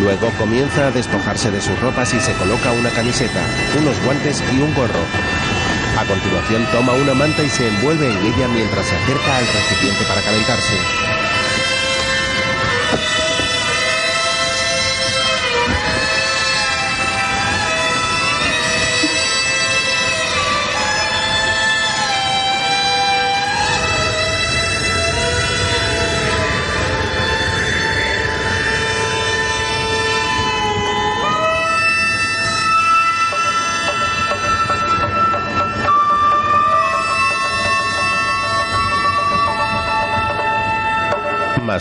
[0.00, 3.40] Luego comienza a despojarse de sus ropas y se coloca una camiseta,
[3.80, 5.00] unos guantes y un gorro.
[5.98, 10.04] A continuación toma una manta y se envuelve en ella mientras se acerca al recipiente
[10.04, 11.01] para calentarse.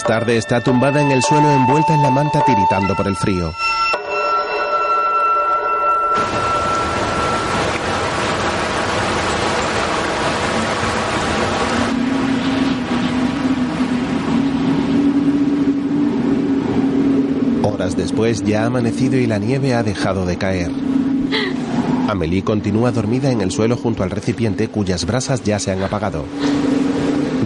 [0.03, 3.53] Tarde está tumbada en el suelo envuelta en la manta tiritando por el frío.
[17.63, 20.71] Horas después ya ha amanecido y la nieve ha dejado de caer.
[22.09, 26.25] Amelie continúa dormida en el suelo junto al recipiente cuyas brasas ya se han apagado.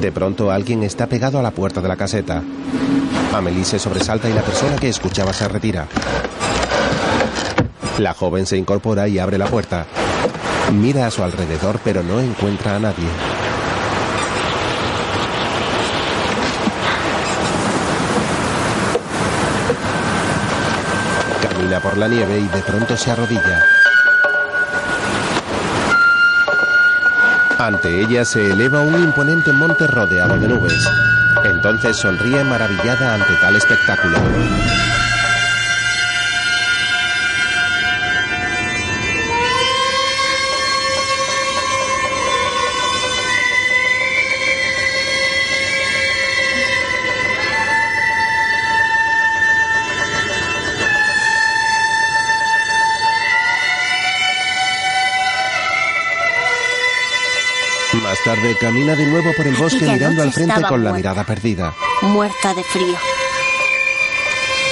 [0.06, 2.44] De pronto alguien está pegado a la puerta de la caseta.
[3.34, 5.88] Amelie se sobresalta y la persona que escuchaba se retira.
[7.98, 9.88] La joven se incorpora y abre la puerta.
[10.74, 13.08] Mira a su alrededor pero no encuentra a nadie.
[21.42, 23.75] Camina por la nieve y de pronto se arrodilla.
[27.66, 30.88] Ante ella se eleva un imponente monte rodeado de nubes.
[31.44, 34.16] Entonces sonríe maravillada ante tal espectáculo.
[58.46, 61.10] Tarde camina de nuevo por el bosque mirando al frente con la muerta.
[61.10, 61.74] mirada perdida.
[62.02, 62.96] muerta de frío.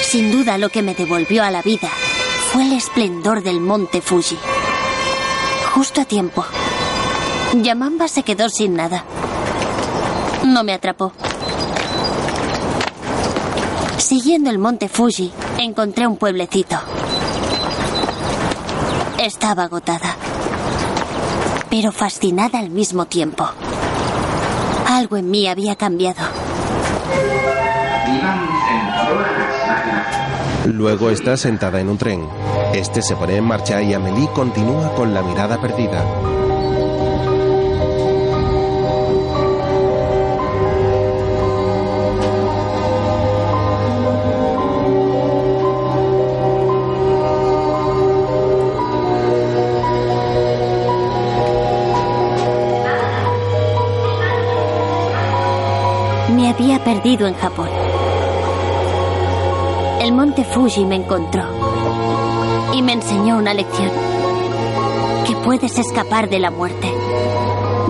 [0.02, 1.88] Sin duda lo que me devolvió a la vida
[2.52, 4.38] fue el esplendor del monte Fuji.
[5.74, 6.44] Justo a tiempo.
[7.54, 9.04] Yamamba se quedó sin nada.
[10.44, 11.12] No me atrapó.
[13.98, 16.76] Siguiendo el monte Fuji, encontré un pueblecito.
[19.18, 20.16] Estaba agotada,
[21.70, 23.48] pero fascinada al mismo tiempo.
[25.04, 26.22] Algo en mí había cambiado.
[30.64, 32.26] Luego está sentada en un tren.
[32.72, 36.02] Este se pone en marcha y Amelie continúa con la mirada perdida.
[56.84, 57.68] Perdido en Japón.
[60.00, 61.44] El monte Fuji me encontró
[62.74, 63.90] y me enseñó una lección.
[65.26, 66.92] Que puedes escapar de la muerte,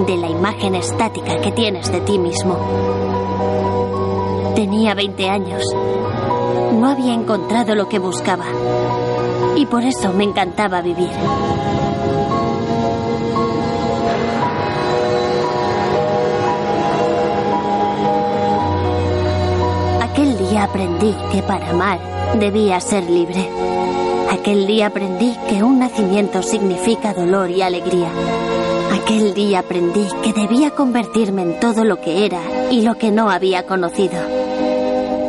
[0.07, 2.57] de la imagen estática que tienes de ti mismo.
[4.55, 5.63] Tenía 20 años.
[6.75, 8.47] No había encontrado lo que buscaba.
[9.57, 11.11] Y por eso me encantaba vivir.
[20.65, 22.01] Aprendí que para amar
[22.39, 23.49] debía ser libre.
[24.31, 28.11] Aquel día aprendí que un nacimiento significa dolor y alegría.
[28.93, 32.41] Aquel día aprendí que debía convertirme en todo lo que era
[32.71, 34.21] y lo que no había conocido.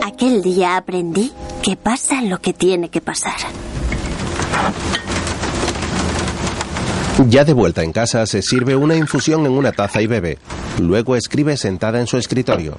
[0.03, 1.31] Aquel día aprendí
[1.61, 3.36] que pasa lo que tiene que pasar.
[7.27, 10.38] Ya de vuelta en casa, se sirve una infusión en una taza y bebe.
[10.79, 12.77] Luego escribe sentada en su escritorio.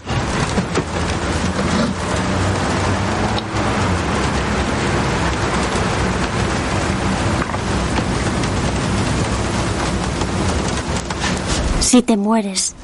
[11.97, 12.75] Si te mueres,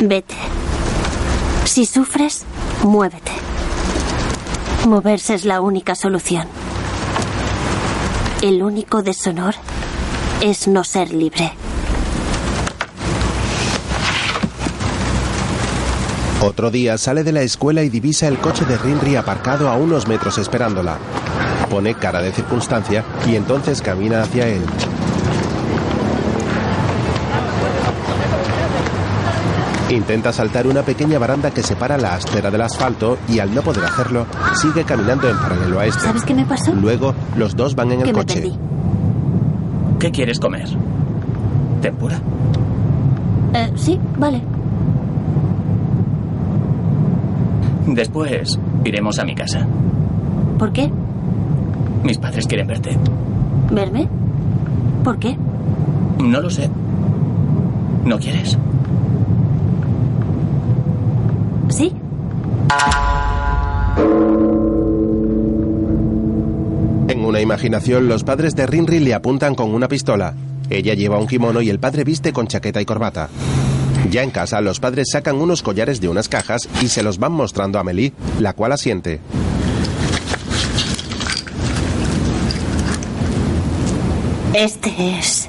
[0.00, 0.34] vete.
[1.64, 2.42] Si sufres,
[2.82, 3.30] muévete.
[4.84, 6.48] Moverse es la única solución.
[8.42, 9.54] El único deshonor
[10.40, 11.52] es no ser libre.
[16.42, 20.08] Otro día sale de la escuela y divisa el coche de Rinri aparcado a unos
[20.08, 20.98] metros esperándola.
[21.70, 24.62] Pone cara de circunstancia y entonces camina hacia él.
[29.98, 33.84] Intenta saltar una pequeña baranda que separa la acera del asfalto y al no poder
[33.84, 36.02] hacerlo, sigue caminando en paralelo a este.
[36.02, 36.72] ¿Sabes qué me pasó?
[36.72, 38.34] Luego, los dos van en el Que me coche.
[38.40, 38.58] perdí.
[39.98, 40.68] ¿Qué quieres comer?
[41.82, 42.20] ¿Tempura?
[43.54, 44.40] Eh, sí, vale.
[47.88, 49.66] Después iremos a mi casa.
[50.60, 50.90] ¿Por qué?
[52.04, 52.96] Mis padres quieren verte.
[53.72, 54.08] ¿Verme?
[55.02, 55.36] ¿Por qué?
[56.22, 56.70] No lo sé.
[58.04, 58.56] ¿No quieres?
[61.68, 61.92] Sí.
[67.08, 70.34] En una imaginación, los padres de Rinri le apuntan con una pistola.
[70.70, 73.28] Ella lleva un kimono y el padre viste con chaqueta y corbata.
[74.10, 77.32] Ya en casa, los padres sacan unos collares de unas cajas y se los van
[77.32, 79.20] mostrando a Amelie, la cual asiente.
[84.54, 85.48] Este es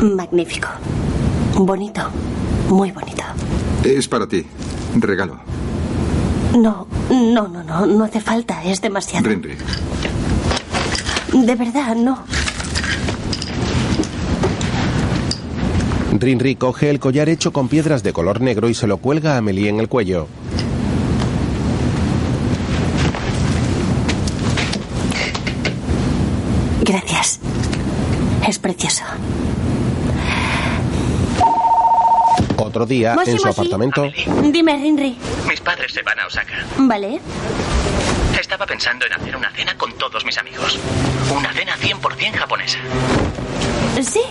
[0.00, 0.68] magnífico.
[1.56, 2.02] Bonito.
[2.68, 3.22] Muy bonito.
[3.84, 4.46] Es para ti.
[4.94, 5.40] Regalo.
[6.56, 8.62] No, no, no, no, no hace falta.
[8.64, 9.28] Es demasiado.
[9.28, 9.56] Rinri.
[11.32, 12.24] De verdad, no.
[16.18, 19.38] Rinri coge el collar hecho con piedras de color negro y se lo cuelga a
[19.38, 20.28] Amelie en el cuello.
[26.82, 27.40] Gracias.
[28.46, 29.02] Es precioso.
[32.56, 33.60] Otro día, Moshi, en su moshi.
[33.60, 34.10] apartamento,
[34.50, 35.16] Dime, Rinri.
[35.48, 36.52] Mis padres se van a Osaka.
[36.78, 37.20] Vale.
[38.38, 40.78] Estaba pensando en hacer una cena con todos mis amigos.
[41.34, 42.78] Una cena 100% japonesa.
[44.02, 44.22] Sí.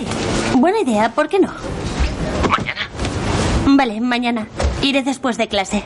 [0.55, 1.09] Buena idea.
[1.13, 1.53] ¿Por qué no?
[2.49, 2.89] ¿Mañana?
[3.65, 4.47] Vale, mañana.
[4.81, 5.83] Iré después de clase.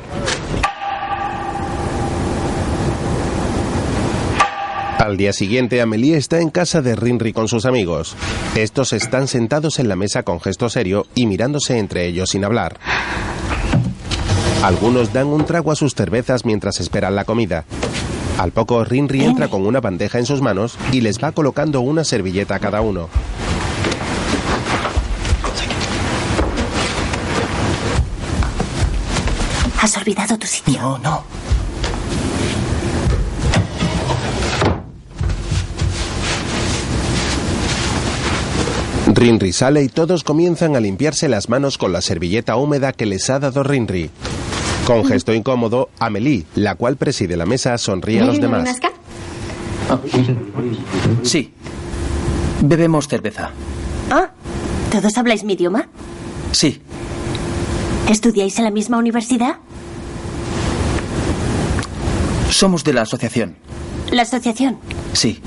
[5.07, 8.13] Al día siguiente, Amelie está en casa de Rinri con sus amigos.
[8.55, 12.77] Estos están sentados en la mesa con gesto serio y mirándose entre ellos sin hablar.
[14.61, 17.63] Algunos dan un trago a sus cervezas mientras esperan la comida.
[18.37, 22.03] Al poco, Rinri entra con una bandeja en sus manos y les va colocando una
[22.03, 23.07] servilleta a cada uno.
[29.81, 30.81] Has olvidado tu sitio.
[30.81, 31.46] No, no.
[39.17, 43.31] Rinri sale y todos comienzan a limpiarse las manos con la servilleta húmeda que les
[43.31, 44.11] ha dado Rinri.
[44.85, 48.79] Con gesto incómodo, Amelie, la cual preside la mesa, sonríe a los demás.
[51.23, 51.51] Sí.
[52.61, 53.49] Bebemos cerveza.
[54.11, 54.29] Ah,
[54.91, 55.89] ¿todos habláis mi idioma?
[56.51, 56.79] Sí.
[58.07, 59.55] ¿Estudiáis en la misma universidad?
[62.51, 63.55] Somos de la asociación.
[64.11, 64.77] La asociación.
[65.13, 65.41] Sí.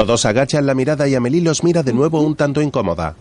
[0.00, 3.16] Todos agachan la mirada y Amelie los mira de nuevo un tanto incómoda.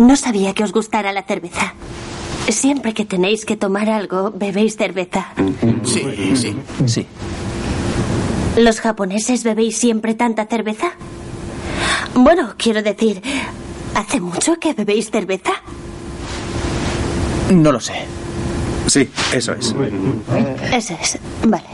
[0.00, 1.74] No sabía que os gustara la cerveza.
[2.48, 5.28] Siempre que tenéis que tomar algo, bebéis cerveza.
[5.84, 6.56] Sí, sí.
[6.86, 7.06] Sí.
[8.56, 10.90] ¿Los japoneses bebéis siempre tanta cerveza?
[12.16, 13.22] Bueno, quiero decir,
[13.94, 15.52] ¿hace mucho que bebéis cerveza?
[17.52, 18.25] No lo sé.
[18.86, 19.74] Sí, eso es.
[20.72, 21.64] Eso es, vale.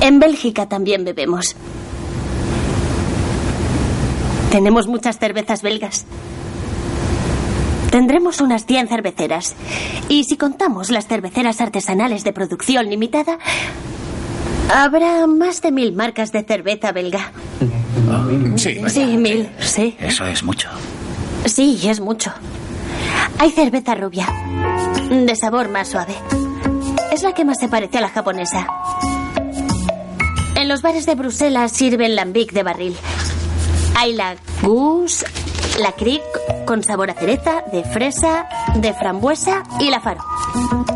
[0.00, 1.54] En Bélgica también bebemos.
[4.50, 6.04] Tenemos muchas cervezas belgas.
[7.90, 9.54] Tendremos unas 100 cerveceras.
[10.08, 13.38] Y si contamos las cerveceras artesanales de producción limitada,
[14.74, 17.32] habrá más de mil marcas de cerveza belga.
[18.10, 18.26] Ah.
[18.56, 19.96] Sí, sí mil, sí.
[20.00, 20.68] Eso es mucho.
[21.44, 22.32] Sí, es mucho.
[23.42, 24.28] Hay cerveza rubia,
[25.10, 26.14] de sabor más suave.
[27.10, 28.68] Es la que más se parece a la japonesa.
[30.54, 32.96] En los bares de Bruselas sirven lambic de barril.
[33.96, 35.26] Hay la Goose,
[35.80, 36.22] la Crick
[36.66, 40.22] con sabor a cereza, de fresa, de frambuesa y la Faro.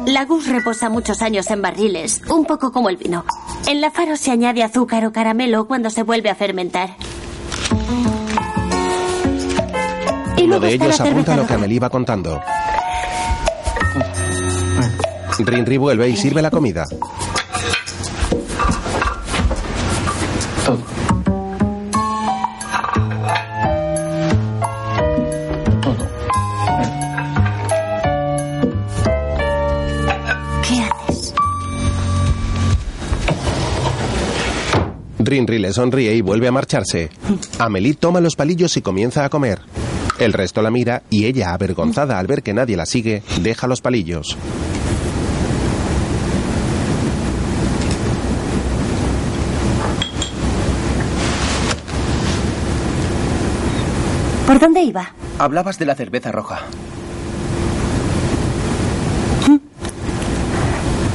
[0.06, 3.24] La Goose reposa muchos años en barriles, un poco como el vino.
[3.66, 6.90] En la Faro se añade azúcar o caramelo cuando se vuelve a fermentar.
[10.46, 12.40] Uno de ellos apunta lo que Amelie va contando.
[15.40, 16.84] Rinri vuelve y sirve la comida.
[30.62, 31.34] ¿Qué haces?
[35.18, 37.10] Rinri le sonríe y vuelve a marcharse.
[37.58, 39.60] Amelie toma los palillos y comienza a comer.
[40.18, 43.82] El resto la mira y ella, avergonzada al ver que nadie la sigue, deja los
[43.82, 44.36] palillos.
[54.46, 55.12] ¿Por dónde iba?
[55.38, 56.60] Hablabas de la cerveza roja.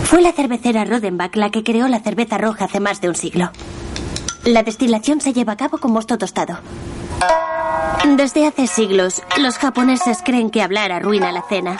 [0.03, 3.49] Fue la cervecera Rodenbach la que creó la cerveza roja hace más de un siglo.
[4.43, 6.59] La destilación se lleva a cabo con mosto tostado.
[8.17, 11.78] Desde hace siglos, los japoneses creen que hablar arruina la cena.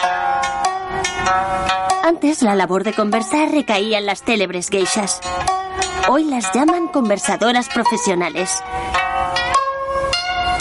[2.02, 5.20] Antes, la labor de conversar recaía en las célebres geishas.
[6.08, 8.62] Hoy las llaman conversadoras profesionales.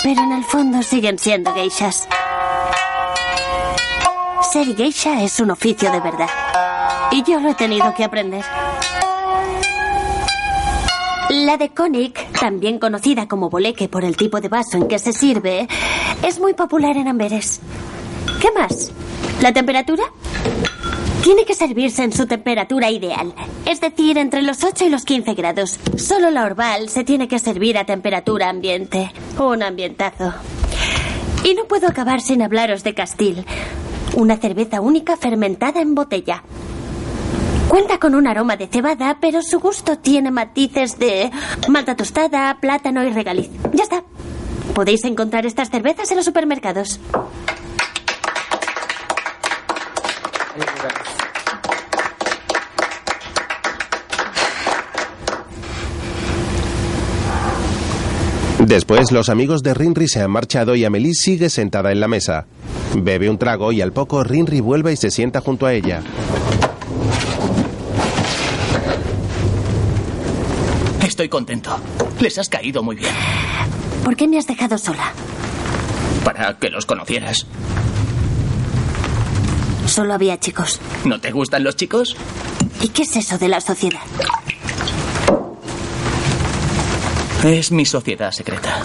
[0.03, 2.07] Pero en el fondo siguen siendo geishas.
[4.51, 6.29] Ser geisha es un oficio de verdad.
[7.11, 8.45] Y yo lo he tenido que aprender.
[11.31, 15.13] La de Konig, también conocida como boleque por el tipo de vaso en que se
[15.13, 15.65] sirve,
[16.27, 17.61] es muy popular en Amberes.
[18.41, 18.91] ¿Qué más?
[19.41, 20.03] ¿La temperatura?
[21.23, 23.33] Tiene que servirse en su temperatura ideal,
[23.65, 25.79] es decir, entre los 8 y los 15 grados.
[25.95, 29.13] Solo la Orval se tiene que servir a temperatura ambiente.
[29.39, 30.33] Un ambientazo.
[31.45, 33.45] Y no puedo acabar sin hablaros de Castil,
[34.15, 36.43] una cerveza única fermentada en botella.
[37.67, 41.31] Cuenta con un aroma de cebada, pero su gusto tiene matices de
[41.69, 43.49] malta tostada, plátano y regaliz.
[43.73, 44.03] Ya está.
[44.73, 46.99] Podéis encontrar estas cervezas en los supermercados.
[58.65, 62.45] Después, los amigos de Rinri se han marchado y Amelie sigue sentada en la mesa.
[62.95, 66.01] Bebe un trago y al poco Rinri vuelve y se sienta junto a ella.
[71.21, 71.79] Estoy contento.
[72.19, 73.13] Les has caído muy bien.
[74.03, 75.13] ¿Por qué me has dejado sola?
[76.25, 77.45] Para que los conocieras.
[79.85, 80.79] Solo había chicos.
[81.05, 82.17] ¿No te gustan los chicos?
[82.81, 83.99] ¿Y qué es eso de la sociedad?
[87.43, 88.79] Es mi sociedad secreta.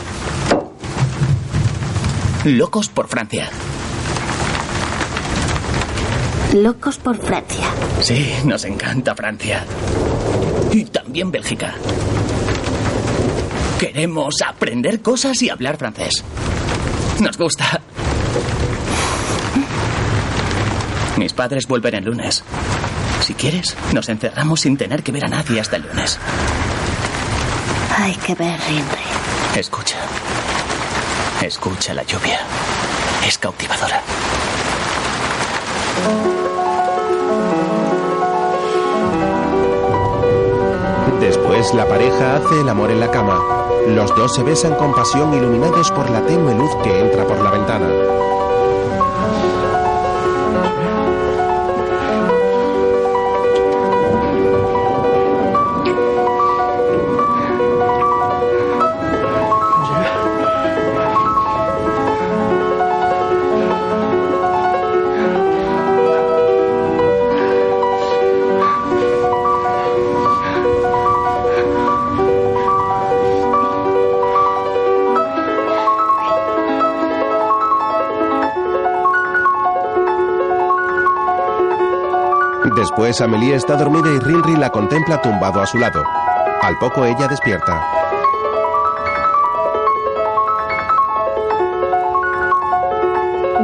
[2.44, 3.48] Locos por Francia.
[6.52, 7.64] Locos por Francia.
[8.02, 9.64] Sí, nos encanta Francia.
[10.70, 11.74] Y también Bélgica.
[13.78, 16.24] Queremos aprender cosas y hablar francés.
[17.20, 17.80] Nos gusta.
[21.16, 22.42] Mis padres vuelven el lunes.
[23.20, 26.18] Si quieres, nos encerramos sin tener que ver a nadie hasta el lunes.
[27.98, 29.58] Hay que ver, Rinri.
[29.58, 29.96] Escucha.
[31.42, 32.40] Escucha la lluvia.
[33.26, 34.02] Es cautivadora.
[41.20, 43.65] Después, la pareja hace el amor en la cama.
[43.86, 47.50] Los dos se besan con pasión iluminados por la tenue luz que entra por la
[47.52, 47.88] ventana.
[83.06, 86.02] Después, Amelie está dormida y Rinri la contempla tumbado a su lado.
[86.60, 87.80] Al poco ella despierta.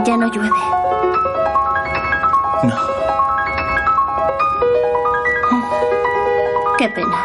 [0.06, 0.48] Ya no llueve.
[2.62, 2.76] No.
[6.78, 7.16] Qué pena.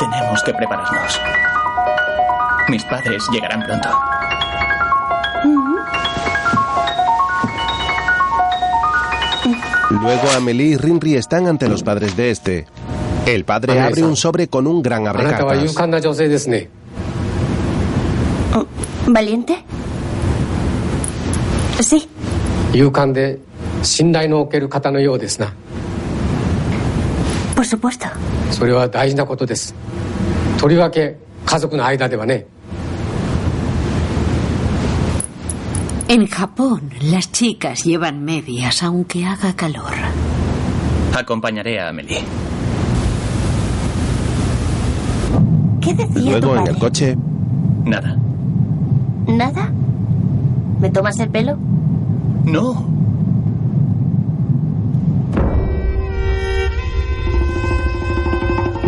[0.00, 1.20] Tenemos que prepararnos.
[2.66, 4.11] Mis padres llegarán pronto.
[10.00, 12.66] Luego Amelie y Rinri están ante los padres de este.
[13.26, 15.40] El padre abre un sobre con un gran abrecartas.
[18.54, 18.66] Oh,
[19.06, 19.64] ¿Valiente?
[21.80, 22.08] Sí.
[27.54, 28.06] Por supuesto.
[36.12, 39.94] En Japón, las chicas llevan medias aunque haga calor.
[41.18, 42.22] Acompañaré a Amelie.
[45.80, 46.72] ¿Qué decía tu Luego en padre?
[46.72, 47.16] el coche,
[47.86, 48.18] Nada.
[49.26, 49.72] ¿Nada?
[50.82, 51.56] ¿Me tomas el pelo?
[52.44, 52.91] No.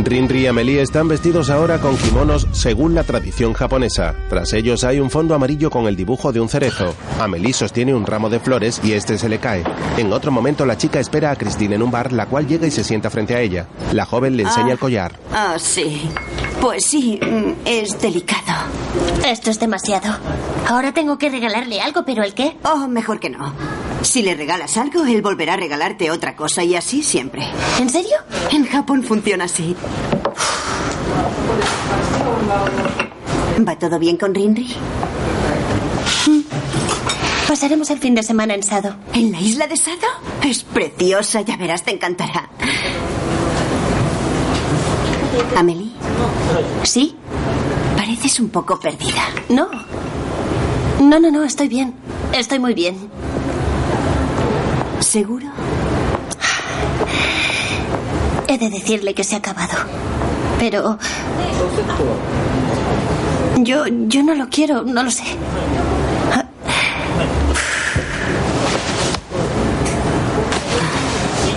[0.05, 4.15] Rinri y Amelie están vestidos ahora con kimonos según la tradición japonesa.
[4.29, 6.95] Tras ellos hay un fondo amarillo con el dibujo de un cerezo.
[7.19, 9.65] Amelie sostiene un ramo de flores y este se le cae.
[9.97, 12.71] En otro momento la chica espera a Christine en un bar, la cual llega y
[12.71, 13.67] se sienta frente a ella.
[13.93, 14.73] La joven le enseña Ah.
[14.73, 15.19] el collar.
[15.33, 16.09] Ah, sí.
[16.61, 18.43] Pues sí, mm, es delicado.
[19.27, 20.17] Esto es demasiado.
[20.69, 22.57] Ahora tengo que regalarle algo, pero ¿el qué?
[22.65, 23.53] Oh, mejor que no.
[24.05, 27.43] Si le regalas algo, él volverá a regalarte otra cosa y así siempre.
[27.81, 28.17] ¿En serio?
[28.53, 29.75] En Japón funciona así.
[33.67, 34.69] ¿Va todo bien con Rinri?
[37.49, 38.95] Pasaremos el fin de semana en Sado.
[39.15, 40.07] ¿En la isla de Sado?
[40.43, 42.49] Es preciosa, ya verás, te encantará.
[45.57, 45.91] Amelie,
[46.83, 47.17] ¿Sí?
[47.97, 49.23] pareces un poco perdida.
[49.49, 49.69] No.
[51.01, 51.95] No, no, no, estoy bien.
[52.33, 52.97] Estoy muy bien.
[55.15, 55.47] ¿Seguro?
[58.49, 59.79] He de decirle que se ha acabado.
[60.59, 60.99] Pero...
[63.59, 65.23] Yo, yo no lo quiero, no lo sé.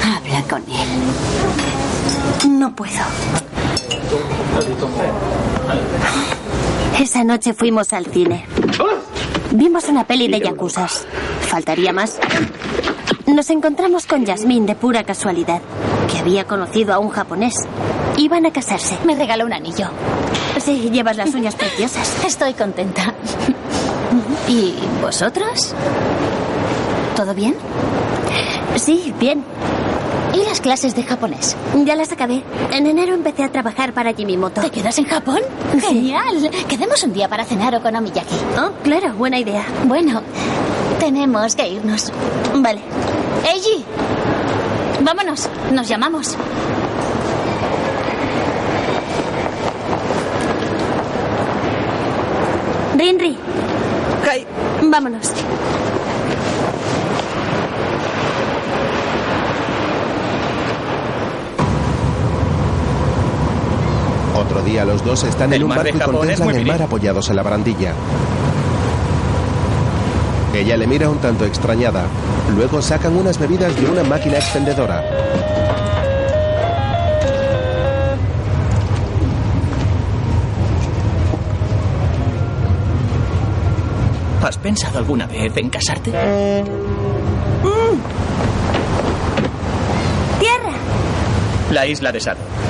[0.03, 2.59] Habla con él.
[2.59, 2.91] No puedo.
[6.99, 8.45] Esa noche fuimos al cine.
[9.49, 11.07] Vimos una peli de yakuzas.
[11.41, 12.19] ¿Faltaría más?
[13.25, 15.61] Nos encontramos con Yasmín de pura casualidad,
[16.11, 17.53] que había conocido a un japonés.
[18.17, 18.97] Iban a casarse.
[19.05, 19.88] Me regaló un anillo.
[20.59, 22.23] Sí, llevas las uñas preciosas.
[22.25, 23.13] Estoy contenta.
[24.47, 25.73] ¿Y vosotros?
[27.15, 27.55] ¿Todo bien?
[28.75, 29.43] Sí, bien.
[30.34, 31.55] ¿Y las clases de japonés?
[31.85, 32.43] Ya las acabé.
[32.71, 34.61] En enero empecé a trabajar para Jimimoto.
[34.61, 35.39] ¿Te quedas en Japón?
[35.81, 36.49] Genial.
[36.67, 38.35] Quedemos un día para cenar o con Omiyaki.
[38.59, 39.65] Oh, claro, buena idea.
[39.85, 40.21] Bueno,
[40.99, 42.11] tenemos que irnos.
[42.56, 42.82] Vale.
[43.45, 43.84] Eiji,
[45.02, 45.49] vámonos.
[45.72, 46.36] Nos llamamos.
[52.98, 53.38] Rinri.
[54.84, 55.34] Vámonos.
[64.36, 67.36] Otro día los dos están El en un barco y contemplan el mar apoyados en
[67.36, 67.94] la barandilla.
[70.53, 72.06] Ella le mira un tanto extrañada.
[72.56, 75.03] Luego sacan unas bebidas de una máquina expendedora.
[84.41, 86.11] ¿Has pensado alguna vez en casarte?
[90.40, 90.74] ¡Tierra!
[91.72, 92.66] La isla de Sado.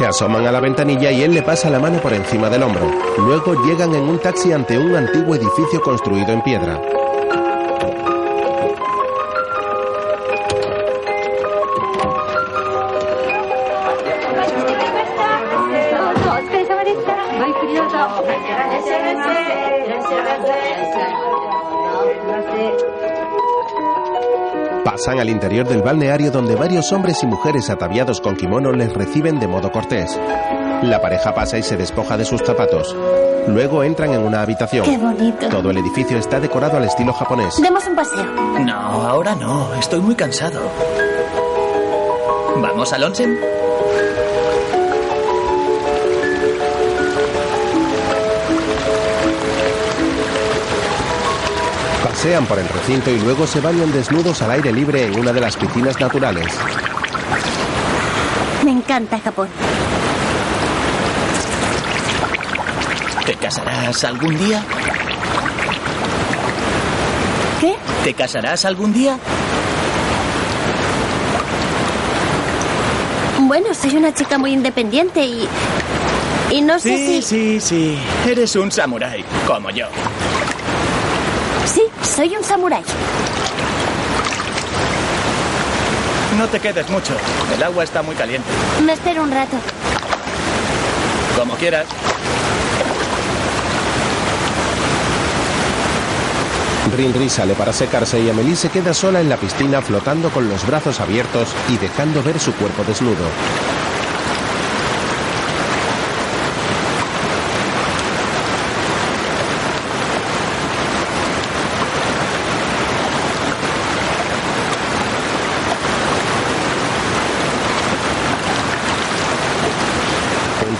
[0.00, 2.90] Se asoman a la ventanilla y él le pasa la mano por encima del hombro.
[3.18, 6.80] Luego llegan en un taxi ante un antiguo edificio construido en piedra.
[25.20, 29.46] Al interior del balneario donde varios hombres y mujeres ataviados con kimono les reciben de
[29.46, 30.18] modo cortés.
[30.82, 32.96] La pareja pasa y se despoja de sus zapatos.
[33.46, 34.84] Luego entran en una habitación.
[34.84, 35.48] Qué bonito.
[35.48, 37.60] Todo el edificio está decorado al estilo japonés.
[37.60, 38.24] Demos un paseo.
[38.60, 39.74] No, ahora no.
[39.74, 40.60] Estoy muy cansado.
[42.56, 43.38] ¿Vamos al onsen?
[52.20, 55.40] Pasean por el recinto y luego se bañan desnudos al aire libre en una de
[55.40, 56.44] las piscinas naturales.
[58.62, 59.48] Me encanta Japón.
[63.24, 64.62] ¿Te casarás algún día?
[67.58, 67.74] ¿Qué?
[68.04, 69.16] ¿Te casarás algún día?
[73.38, 75.48] Bueno, soy una chica muy independiente y.
[76.50, 77.22] Y no sé Sí, si.
[77.22, 77.98] sí, sí.
[78.28, 79.86] Eres un samurái, como yo.
[82.14, 82.82] Soy un samurái.
[86.36, 87.14] No te quedes mucho.
[87.54, 88.48] El agua está muy caliente.
[88.84, 89.56] Me espero un rato.
[91.38, 91.86] Como quieras.
[96.96, 100.66] Rinri sale para secarse y Amelie se queda sola en la piscina flotando con los
[100.66, 103.26] brazos abiertos y dejando ver su cuerpo desnudo.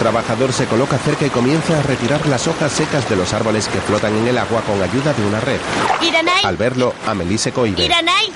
[0.00, 3.78] Trabajador se coloca cerca y comienza a retirar las hojas secas de los árboles que
[3.82, 5.60] flotan en el agua con ayuda de una red.
[6.00, 6.42] Iranai.
[6.42, 7.84] Al verlo, Amelie se cohibe.
[7.84, 8.32] Iranai.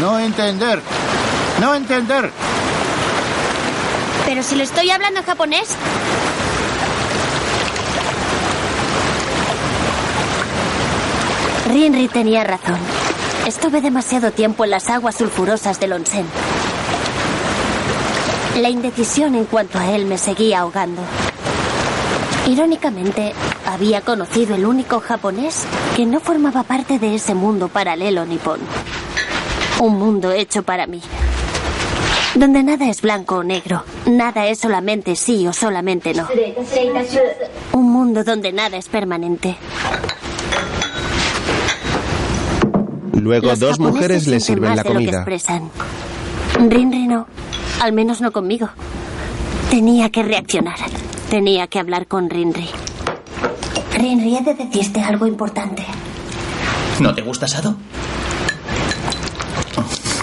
[0.00, 0.80] No entender.
[1.60, 2.30] No entender.
[4.26, 5.70] Pero si le estoy hablando en japonés.
[11.68, 12.78] Rinri tenía razón.
[13.44, 16.26] Estuve demasiado tiempo en las aguas sulfurosas del onsen.
[18.60, 21.02] La indecisión en cuanto a él me seguía ahogando.
[22.46, 23.32] Irónicamente,
[23.66, 25.64] había conocido el único japonés
[25.96, 28.60] que no formaba parte de ese mundo paralelo nipón.
[29.80, 31.00] Un mundo hecho para mí.
[32.34, 33.84] Donde nada es blanco o negro.
[34.06, 36.28] Nada es solamente sí o solamente no.
[37.72, 39.56] Un mundo donde nada es permanente.
[43.12, 45.18] Luego Los dos mujeres le sirven la comida.
[45.18, 45.70] expresan.
[47.82, 48.68] Al menos no conmigo.
[49.68, 50.76] Tenía que reaccionar.
[51.28, 52.70] Tenía que hablar con Rinri.
[53.94, 55.84] Rinri, he de decirte algo importante.
[57.00, 57.74] ¿No te gusta Sado?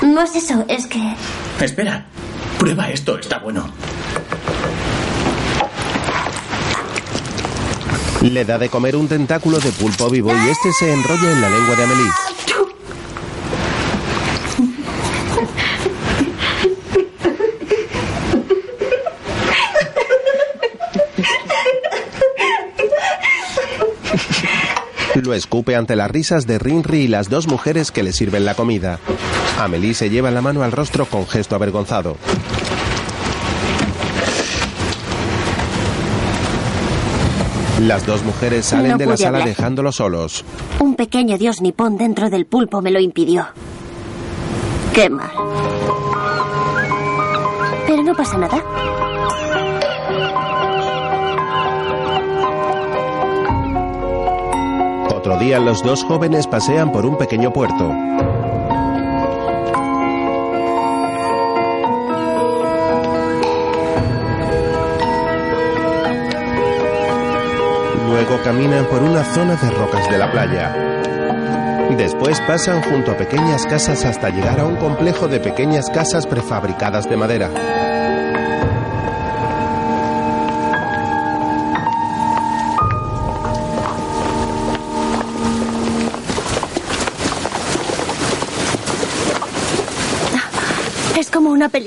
[0.03, 1.01] No es eso, es que...
[1.59, 2.05] Espera.
[2.57, 3.69] Prueba esto, está bueno.
[8.21, 11.49] Le da de comer un tentáculo de pulpo vivo y este se enrolla en la
[11.49, 12.28] lengua de Amelie.
[25.29, 28.55] Lo escupe ante las risas de Rinri y las dos mujeres que le sirven la
[28.55, 28.99] comida.
[29.59, 32.17] Amelie se lleva la mano al rostro con gesto avergonzado.
[37.81, 39.47] Las dos mujeres salen No de la sala hablar.
[39.49, 40.43] dejándolos solos.
[40.79, 43.45] Un pequeño dios nipón dentro del pulpo me lo impidió.
[44.95, 45.29] Qué mal.
[47.85, 48.63] Pero no pasa nada.
[55.29, 57.93] Otro día los dos jóvenes pasean por un pequeño puerto.
[68.07, 70.73] Luego caminan por una zona de rocas de la playa.
[71.95, 77.07] Después pasan junto a pequeñas casas hasta llegar a un complejo de pequeñas casas prefabricadas
[77.07, 77.78] de madera.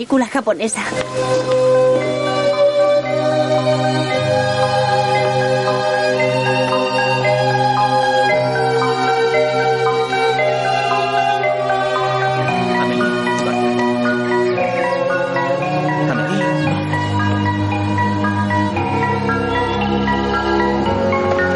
[0.02, 0.82] Película japonesa.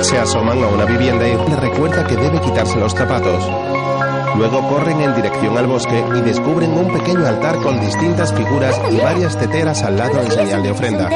[0.02, 3.75] Se asoman a una vivienda y le recuerda que debe quitarse los zapatos.
[4.36, 8.98] Luego corren en dirección al bosque y descubren un pequeño altar con distintas figuras y
[8.98, 11.08] varias teteras al lado en señal de ofrenda.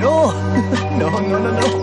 [0.00, 0.32] No,
[0.98, 1.75] no, no, no, no.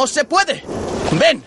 [0.00, 0.62] No se puede.
[1.12, 1.42] Ven.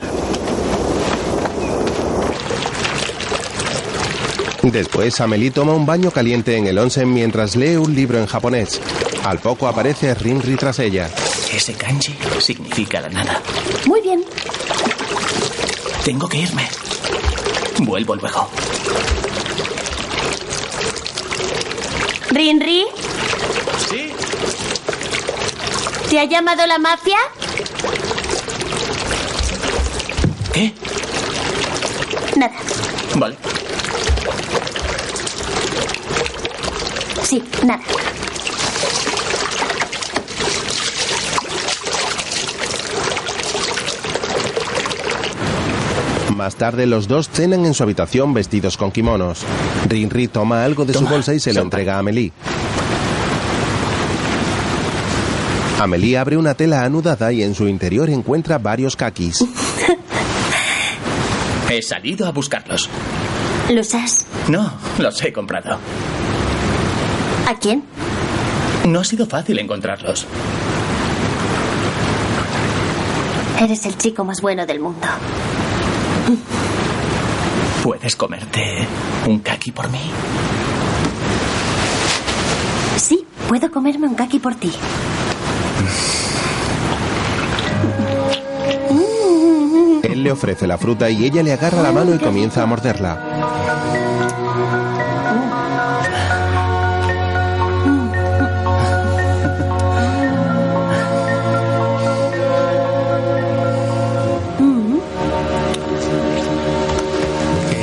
[4.62, 8.80] Después, Amelie toma un baño caliente en el onsen mientras lee un libro en japonés.
[9.24, 11.10] Al poco aparece Rinri tras ella.
[11.52, 13.42] Ese kanji significa la nada.
[13.88, 14.24] Muy bien.
[16.06, 16.70] Tengo que irme.
[17.80, 18.48] Vuelvo luego.
[22.30, 22.86] ¿Rinri?
[23.90, 24.12] Sí.
[26.08, 27.18] ¿Te ha llamado la mafia?
[33.16, 33.36] Vale.
[37.24, 37.82] Sí, nada.
[46.36, 49.44] Más tarde, los dos cenan en su habitación vestidos con kimonos.
[49.88, 52.34] Rinri toma algo de su bolsa y se lo entrega a Amelie.
[55.80, 59.46] Amelie abre una tela anudada y en su interior encuentra varios kakis.
[61.74, 62.88] He salido a buscarlos.
[63.72, 64.28] ¿Los has?
[64.48, 65.80] No, los he comprado.
[67.48, 67.84] ¿A quién?
[68.86, 70.28] No ha sido fácil encontrarlos.
[73.60, 75.08] Eres el chico más bueno del mundo.
[77.82, 78.88] ¿Puedes comerte
[79.26, 80.12] un kaki por mí?
[82.98, 84.72] Sí, puedo comerme un kaki por ti.
[90.24, 93.20] Le ofrece la fruta y ella le agarra la mano y comienza a morderla.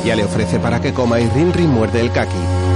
[0.03, 2.33] Ella le ofrece para que coma y Rinri muerde el kaki.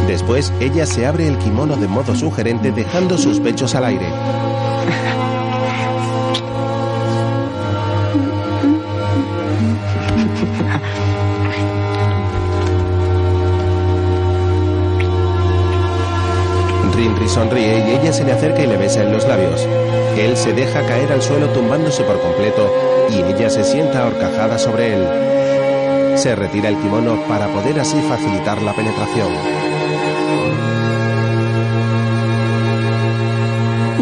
[0.07, 5.24] Después, ella se abre el kimono de modo sugerente dejando sus pechos al aire.
[18.15, 19.66] Se le acerca y le besa en los labios.
[20.16, 22.73] Él se deja caer al suelo tumbándose por completo
[23.11, 26.16] y ella se sienta ahorcajada sobre él.
[26.16, 29.32] Se retira el kimono para poder así facilitar la penetración.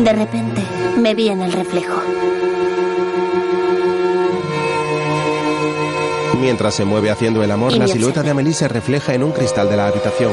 [0.04, 0.62] De repente,
[0.98, 2.02] me vi en el reflejo.
[6.38, 9.70] Mientras se mueve haciendo el amor, la silueta de Amelie se refleja en un cristal
[9.70, 10.32] de la habitación.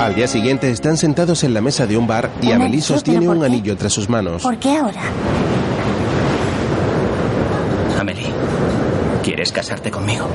[0.00, 3.30] Al día siguiente están sentados en la mesa de un bar y Amelie sostiene ¿pero
[3.32, 3.46] por un qué?
[3.46, 4.42] anillo entre sus manos.
[4.42, 5.00] ¿Por qué ahora?
[8.00, 8.32] Amelie,
[9.22, 10.26] ¿quieres casarte conmigo?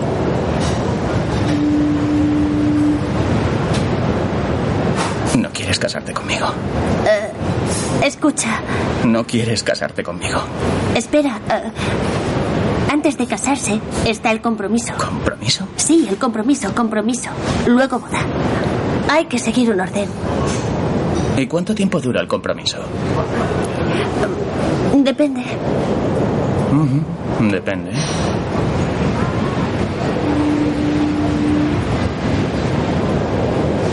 [5.37, 6.47] No quieres casarte conmigo.
[7.05, 7.31] Eh,
[8.05, 8.61] escucha,
[9.03, 10.39] No quieres casarte conmigo.
[10.95, 11.39] espera.
[11.49, 11.71] eh,
[12.91, 14.93] antes de casarse está el compromiso.
[14.97, 15.67] ¿Compromiso?
[15.75, 17.29] Sí, el compromiso, compromiso.
[17.67, 18.19] Luego boda.
[19.09, 20.09] Hay que seguir un orden.
[21.37, 22.77] ¿Y cuánto tiempo dura el compromiso?
[24.95, 25.43] Depende.
[27.51, 27.91] Depende.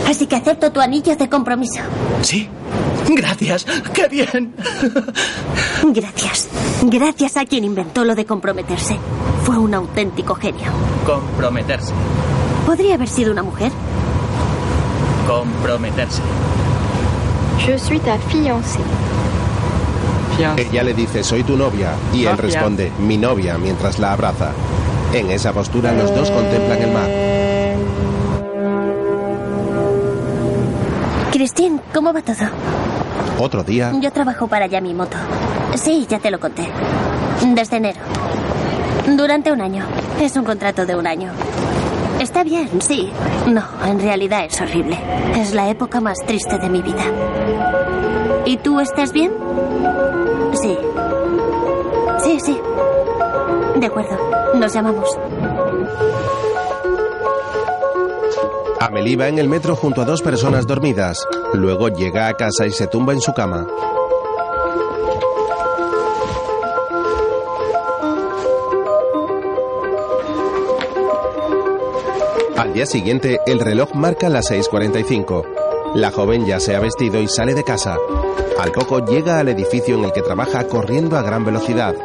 [0.07, 1.81] Así que acepto tu anillo de compromiso.
[2.21, 2.47] Sí.
[3.09, 3.65] Gracias.
[3.93, 4.53] ¡Qué bien!
[5.83, 6.47] Gracias.
[6.83, 8.97] Gracias a quien inventó lo de comprometerse.
[9.43, 10.71] Fue un auténtico genio.
[11.05, 11.93] Comprometerse.
[12.65, 13.71] ¿Podría haber sido una mujer?
[15.33, 16.21] Comprometerse.
[17.65, 18.79] Je suis ta fiancée.
[20.57, 24.51] Ella le dice, soy tu novia, y él responde, mi novia, mientras la abraza.
[25.11, 27.09] En esa postura los dos contemplan el mar.
[31.31, 32.47] Christine, ¿cómo va todo?
[33.39, 35.17] Otro día, Yo trabajo para Yamimoto.
[35.75, 36.67] Sí, ya te lo conté.
[37.55, 37.99] Desde enero.
[39.17, 39.83] Durante un año.
[40.21, 41.31] Es un contrato de un año.
[42.33, 43.13] Está bien, sí.
[43.47, 44.97] No, en realidad es horrible.
[45.37, 47.03] Es la época más triste de mi vida.
[48.43, 49.31] ¿Y tú estás bien?
[50.59, 50.75] Sí.
[52.23, 52.59] Sí, sí.
[53.79, 54.17] De acuerdo.
[54.55, 55.07] Nos llamamos.
[58.79, 61.27] Amelie va en el metro junto a dos personas dormidas.
[61.53, 63.67] Luego llega a casa y se tumba en su cama.
[72.57, 75.95] Al día siguiente, el reloj marca las 6.45.
[75.95, 77.97] La joven ya se ha vestido y sale de casa.
[78.59, 81.95] Al poco llega al edificio en el que trabaja corriendo a gran velocidad.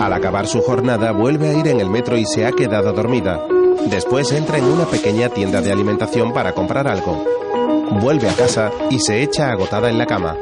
[0.00, 3.40] Al acabar su jornada vuelve a ir en el metro y se ha quedado dormida.
[3.88, 7.24] Después entra en una pequeña tienda de alimentación para comprar algo.
[8.00, 10.36] Vuelve a casa y se echa agotada en la cama.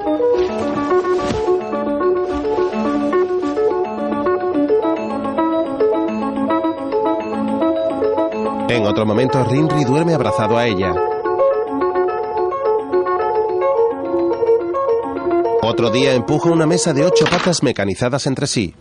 [8.68, 10.92] En otro momento, Rinri duerme abrazado a ella.
[15.62, 18.74] Otro día empuja una mesa de ocho patas mecanizadas entre sí.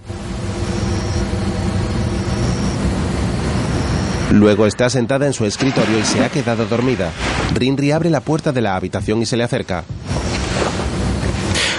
[4.32, 7.12] Luego está sentada en su escritorio y se ha quedado dormida.
[7.54, 9.86] Rinri abre la puerta de la habitación y se le acerca.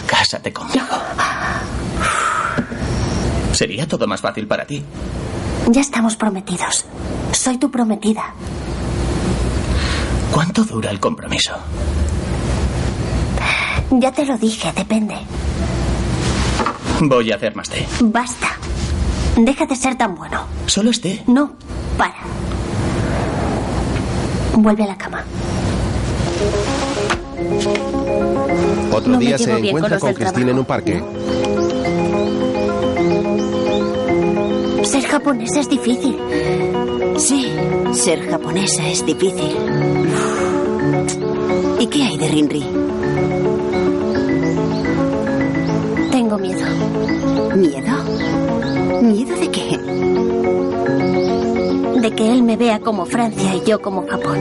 [0.07, 0.87] Cásate conmigo.
[3.53, 4.83] Sería todo más fácil para ti.
[5.71, 6.87] Ya estamos prometidos.
[7.33, 8.35] Soy tu prometida.
[10.33, 11.53] ¿Cuánto dura el compromiso?
[13.91, 15.15] Ya te lo dije, depende.
[17.01, 17.87] Voy a hacer más té.
[18.01, 18.49] Basta.
[19.37, 20.43] Deja de ser tan bueno.
[20.67, 21.23] Solo es té.
[21.27, 21.53] No,
[21.97, 22.17] para.
[24.55, 25.25] Vuelve a la cama.
[28.93, 31.03] Otro No día se con encuentra con del Cristina en un parque.
[34.83, 36.19] Ser japonés es difícil.
[37.19, 37.53] Sí,
[37.95, 39.57] ser japonesa es difícil.
[41.81, 42.65] ¿Y qué hay de Rinri?
[46.13, 46.65] Tengo miedo.
[47.57, 49.03] ¿Miedo?
[49.03, 49.79] ¿Miedo de qué?
[52.01, 54.39] De que él me vea como Francia y yo como Japón.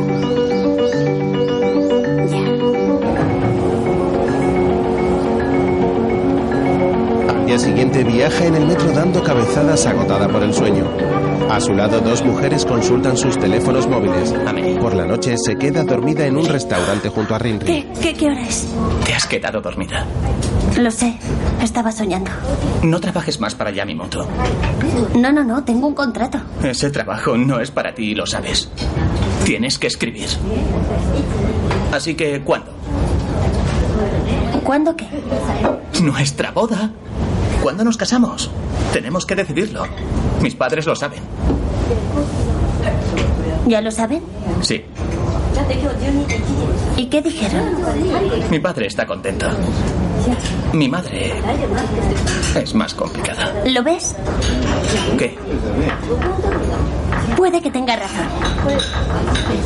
[7.27, 11.26] Al día siguiente viaja en el metro dando cabezadas agotada por el sueño.
[11.49, 14.33] A su lado dos mujeres consultan sus teléfonos móviles.
[14.79, 17.65] Por la noche se queda dormida en un restaurante junto a Rinri.
[17.65, 18.67] ¿Qué, qué, qué hora es?
[19.05, 20.05] Te has quedado dormida.
[20.77, 21.17] Lo sé.
[21.61, 22.31] Estaba soñando.
[22.83, 24.27] No trabajes más para Yamimoto.
[25.15, 25.63] No, no, no.
[25.63, 26.39] Tengo un contrato.
[26.63, 28.69] Ese trabajo no es para ti y lo sabes.
[29.45, 30.27] Tienes que escribir.
[31.91, 32.71] Así que, ¿cuándo?
[34.63, 35.07] ¿Cuándo qué?
[36.01, 36.91] Nuestra boda.
[37.63, 38.51] ¿Cuándo nos casamos?
[38.93, 39.83] Tenemos que decidirlo.
[40.41, 41.21] Mis padres lo saben.
[43.67, 44.21] ¿Ya lo saben?
[44.61, 44.83] Sí.
[46.95, 47.63] ¿Y qué dijeron?
[48.49, 49.45] Mi padre está contento.
[50.73, 51.33] Mi madre
[52.55, 53.53] es más complicada.
[53.65, 54.15] ¿Lo ves?
[55.17, 55.37] ¿Qué?
[57.35, 58.25] Puede que tenga razón.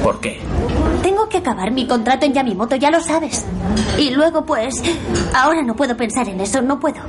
[0.04, 0.40] ¿Por qué?
[1.02, 3.46] Tengo que acabar mi contrato en Yamimoto, ya lo sabes.
[3.98, 4.82] Y luego, pues,
[5.34, 7.00] ahora no puedo pensar en eso, no puedo.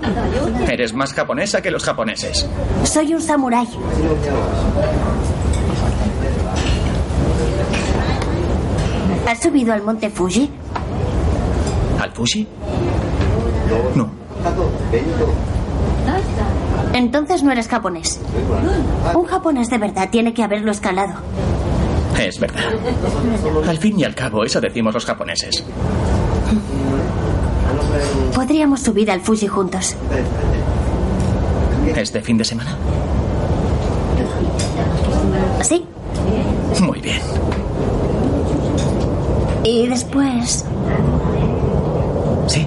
[0.70, 2.46] Eres más japonesa que los japoneses.
[2.84, 3.68] Soy un samurái.
[9.32, 10.50] ¿Has subido al monte Fuji?
[11.98, 12.46] ¿Al Fuji?
[13.94, 14.10] No.
[16.92, 18.20] Entonces no eres japonés.
[19.14, 21.14] Un japonés de verdad tiene que haberlo escalado.
[22.20, 22.62] Es verdad.
[23.66, 25.64] Al fin y al cabo, eso decimos los japoneses.
[28.34, 29.96] Podríamos subir al Fuji juntos.
[31.96, 32.76] ¿Este fin de semana?
[35.62, 35.86] ¿Sí?
[36.82, 37.22] Muy bien.
[39.64, 40.64] Y después...
[42.48, 42.66] Sí.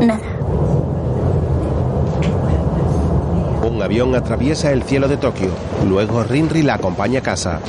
[0.00, 0.20] Nada.
[3.62, 5.50] Un avión atraviesa el cielo de Tokio.
[5.86, 7.60] Luego Rinri la acompaña a casa.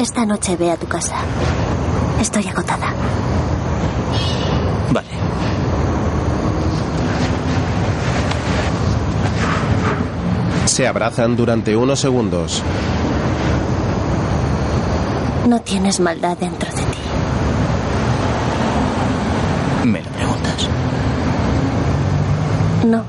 [0.00, 1.16] Esta noche ve a tu casa.
[2.20, 2.92] Estoy agotada.
[4.92, 5.08] Vale.
[10.68, 12.62] Se abrazan durante unos segundos.
[15.48, 16.98] No tienes maldad dentro de ti.
[19.84, 20.68] ¿Me lo preguntas?
[22.86, 23.02] No.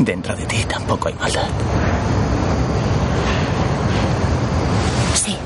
[0.00, 1.48] Dentro de ti tampoco hay maldad.
[5.14, 5.36] Sí.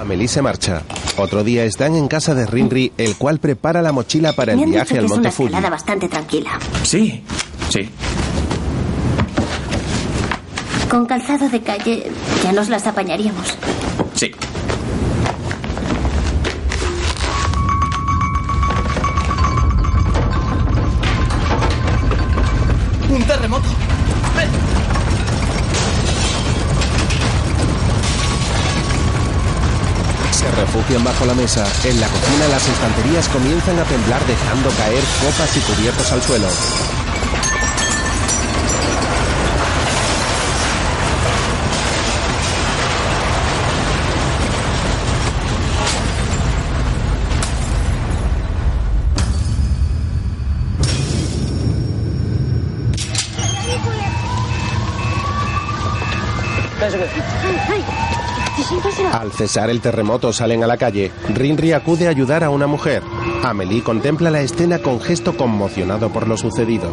[0.00, 0.82] Amelie se marcha.
[1.18, 4.94] Otro día están en casa de Rinri, el cual prepara la mochila para el viaje
[4.94, 5.46] que al es una monte Fuji.
[5.48, 6.58] escalada bastante tranquila.
[6.82, 7.22] Sí,
[7.70, 7.88] sí.
[10.90, 12.10] Con calzado de calle
[12.44, 13.56] ya nos las apañaríamos.
[31.04, 31.64] Bajo la mesa.
[31.84, 36.48] En la cocina las estanterías comienzan a temblar dejando caer copas y cubiertos al suelo.
[59.36, 61.12] Cesar el terremoto salen a la calle.
[61.32, 63.02] Rinri acude a ayudar a una mujer.
[63.44, 66.90] Amelie contempla la escena con gesto conmocionado por lo sucedido.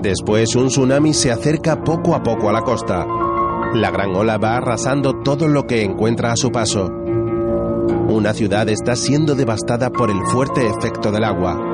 [0.00, 3.06] Después un tsunami se acerca poco a poco a la costa.
[3.72, 6.88] La gran ola va arrasando todo lo que encuentra a su paso.
[8.08, 11.73] Una ciudad está siendo devastada por el fuerte efecto del agua.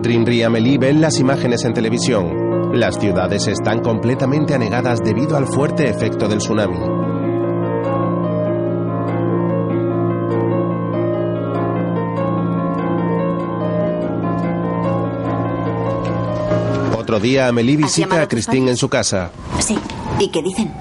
[0.00, 2.72] Y Amelie ven las imágenes en televisión.
[2.72, 6.78] Las ciudades están completamente anegadas debido al fuerte efecto del tsunami.
[16.96, 19.32] Otro día, Amelie visita a Christine en su casa.
[19.58, 19.76] Sí.
[20.20, 20.72] ¿Y qué dicen?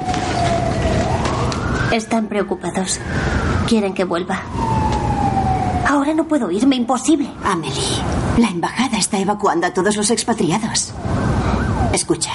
[1.91, 2.99] Están preocupados.
[3.68, 4.41] Quieren que vuelva.
[5.88, 7.30] Ahora no puedo irme, imposible.
[7.44, 7.73] Amelie,
[8.38, 10.93] la embajada está evacuando a todos los expatriados.
[11.91, 12.31] Escucha,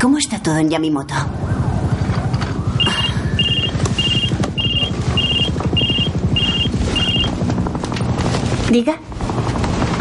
[0.00, 1.14] ¿cómo está todo en Yamimoto?
[8.70, 8.96] Diga.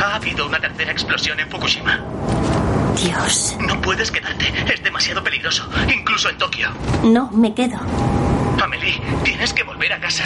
[0.02, 2.00] Ha habido una tercera explosión en Fukushima.
[2.96, 3.56] Dios.
[3.60, 4.46] No puedes quedarte.
[4.72, 5.68] Es demasiado peligroso.
[5.94, 6.70] Incluso en Tokio.
[7.04, 7.78] No, me quedo.
[8.62, 10.26] Amelie, tienes que volver a casa.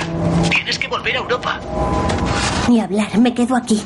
[0.49, 1.59] Tienes que volver a Europa.
[2.67, 3.81] Ni hablar, me quedo aquí.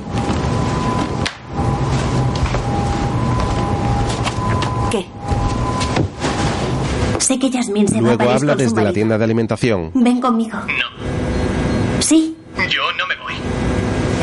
[7.49, 9.91] Que Yasmín se va a Luego habla con su desde la tienda de alimentación.
[9.93, 10.57] Ven conmigo.
[10.57, 12.01] No.
[12.01, 12.35] Sí,
[12.69, 13.33] Yo no me voy.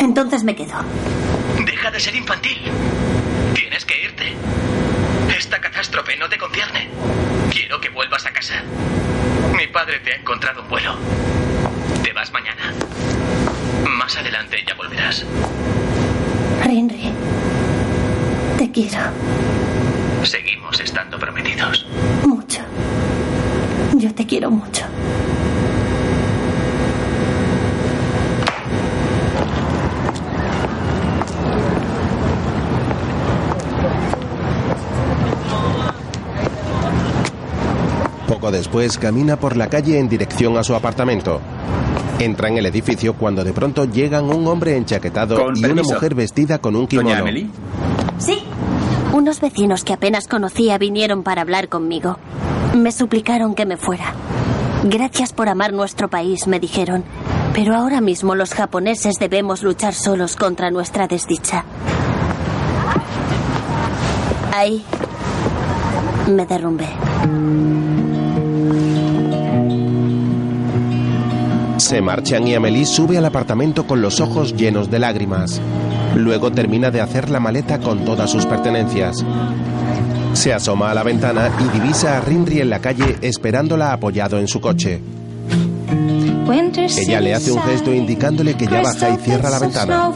[0.00, 0.74] entonces me quedo.
[1.64, 2.58] Deja de ser infantil.
[3.54, 4.32] Tienes que irte.
[5.36, 6.88] Esta catástrofe no te concierne.
[7.50, 8.62] Quiero que vuelvas a casa.
[9.56, 10.94] Mi padre te ha encontrado un vuelo.
[12.02, 12.72] Te vas mañana.
[13.98, 15.24] Más adelante ya volverás.
[16.64, 17.10] Rinri,
[18.58, 18.98] te quiero
[20.22, 21.86] Seguimos estando prometidos.
[24.04, 24.84] Yo te quiero mucho.
[38.28, 41.40] Poco después camina por la calle en dirección a su apartamento.
[42.18, 46.14] Entra en el edificio cuando de pronto llegan un hombre enchaquetado Con y una mujer
[46.14, 47.22] vestida con un Doña kimono.
[47.22, 47.48] Amelie.
[48.18, 48.42] Sí.
[49.14, 52.18] Unos vecinos que apenas conocía vinieron para hablar conmigo.
[52.74, 54.12] Me suplicaron que me fuera.
[54.84, 57.04] Gracias por amar nuestro país, me dijeron.
[57.54, 61.64] Pero ahora mismo los japoneses debemos luchar solos contra nuestra desdicha.
[64.52, 64.84] Ahí
[66.28, 66.88] me derrumbé.
[71.76, 75.60] Se marchan y Amelie sube al apartamento con los ojos llenos de lágrimas.
[76.16, 79.24] Luego termina de hacer la maleta con todas sus pertenencias.
[80.44, 84.46] Se asoma a la ventana y divisa a Rinri en la calle esperándola apoyado en
[84.46, 85.00] su coche.
[86.98, 90.12] Ella le hace un gesto indicándole que ya baja y cierra la ventana.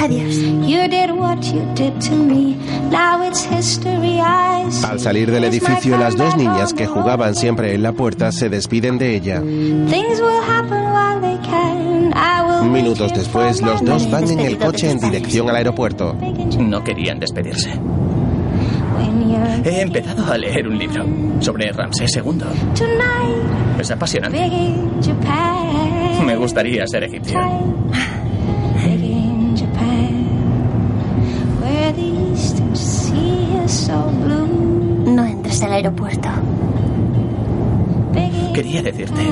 [0.00, 0.34] Adiós.
[0.66, 2.56] You did what you did to me.
[2.90, 4.18] Now it's history.
[4.20, 4.86] I see.
[4.86, 8.98] Al salir del edificio, las dos niñas que jugaban siempre en la puerta se despiden
[8.98, 9.40] de ella.
[9.40, 12.12] Things will happen while they can.
[12.12, 16.14] I will Minutos después, los dos van en el coche en dirección al aeropuerto.
[16.58, 17.70] No querían despedirse.
[19.64, 21.04] He empezado a leer un libro
[21.40, 22.22] sobre Ramsés II.
[22.22, 23.78] tonight.
[23.78, 24.42] Es apasionante.
[24.42, 26.26] Big in Japan.
[26.26, 27.38] Me gustaría ser egipcio.
[35.70, 36.28] Al aeropuerto.
[38.52, 39.22] Quería decirte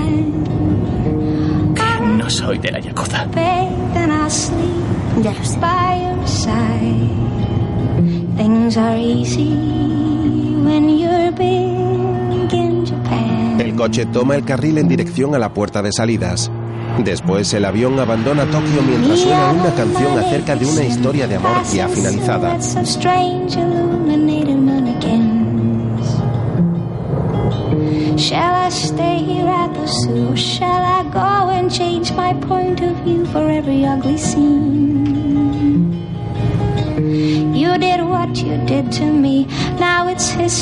[1.75, 3.27] que no soy de la Yakuza.
[5.21, 5.59] Ya lo sé.
[5.59, 7.11] by your side.
[8.37, 9.55] Things are easy
[10.65, 13.61] when you're big in Japan.
[13.61, 16.53] El coche toma el carril en dirección a la puerta de salidas.
[17.05, 21.65] Después el avión abandona Tokio mientras suena una canción acerca de una historia de amor
[21.73, 22.57] ya finalizada.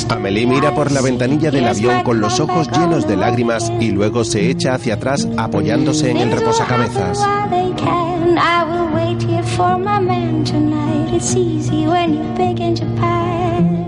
[0.09, 4.23] Amelie mira por la ventanilla del avión con los ojos llenos de lágrimas y luego
[4.23, 7.19] se echa hacia atrás apoyándose en el reposacabezas.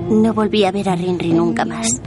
[0.10, 1.99] No volví a ver a Rinri nunca más.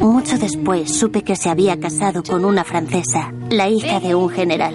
[0.00, 4.74] Mucho después supe que se había casado con una francesa, la hija de un general.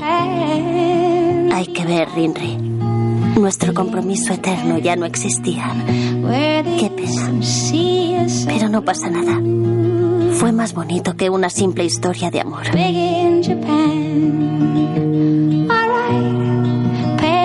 [1.53, 2.57] Hay que ver, Rinri.
[3.37, 5.71] Nuestro compromiso eterno ya no existía.
[6.79, 7.31] Qué pena.
[8.45, 9.39] Pero no pasa nada.
[10.33, 12.63] Fue más bonito que una simple historia de amor.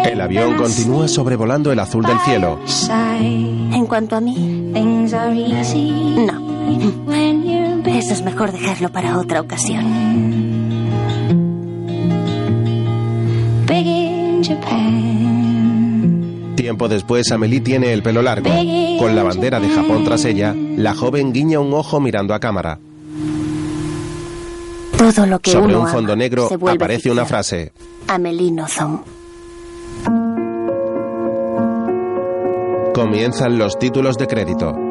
[0.05, 2.60] El avión continúa sobrevolando el azul del cielo.
[2.89, 4.35] En cuanto a mí,
[6.16, 6.43] no.
[8.05, 9.82] Eso es mejor dejarlo para otra ocasión.
[16.55, 18.51] Tiempo después, Amelie tiene el pelo largo.
[18.98, 22.78] Con la bandera de Japón tras ella, la joven guiña un ojo mirando a cámara.
[24.98, 27.72] Todo lo que Sobre uno un fondo ama negro aparece una frase.
[28.09, 29.01] Amelie Nothomb.
[32.92, 34.84] Comienzan los títulos de crédito.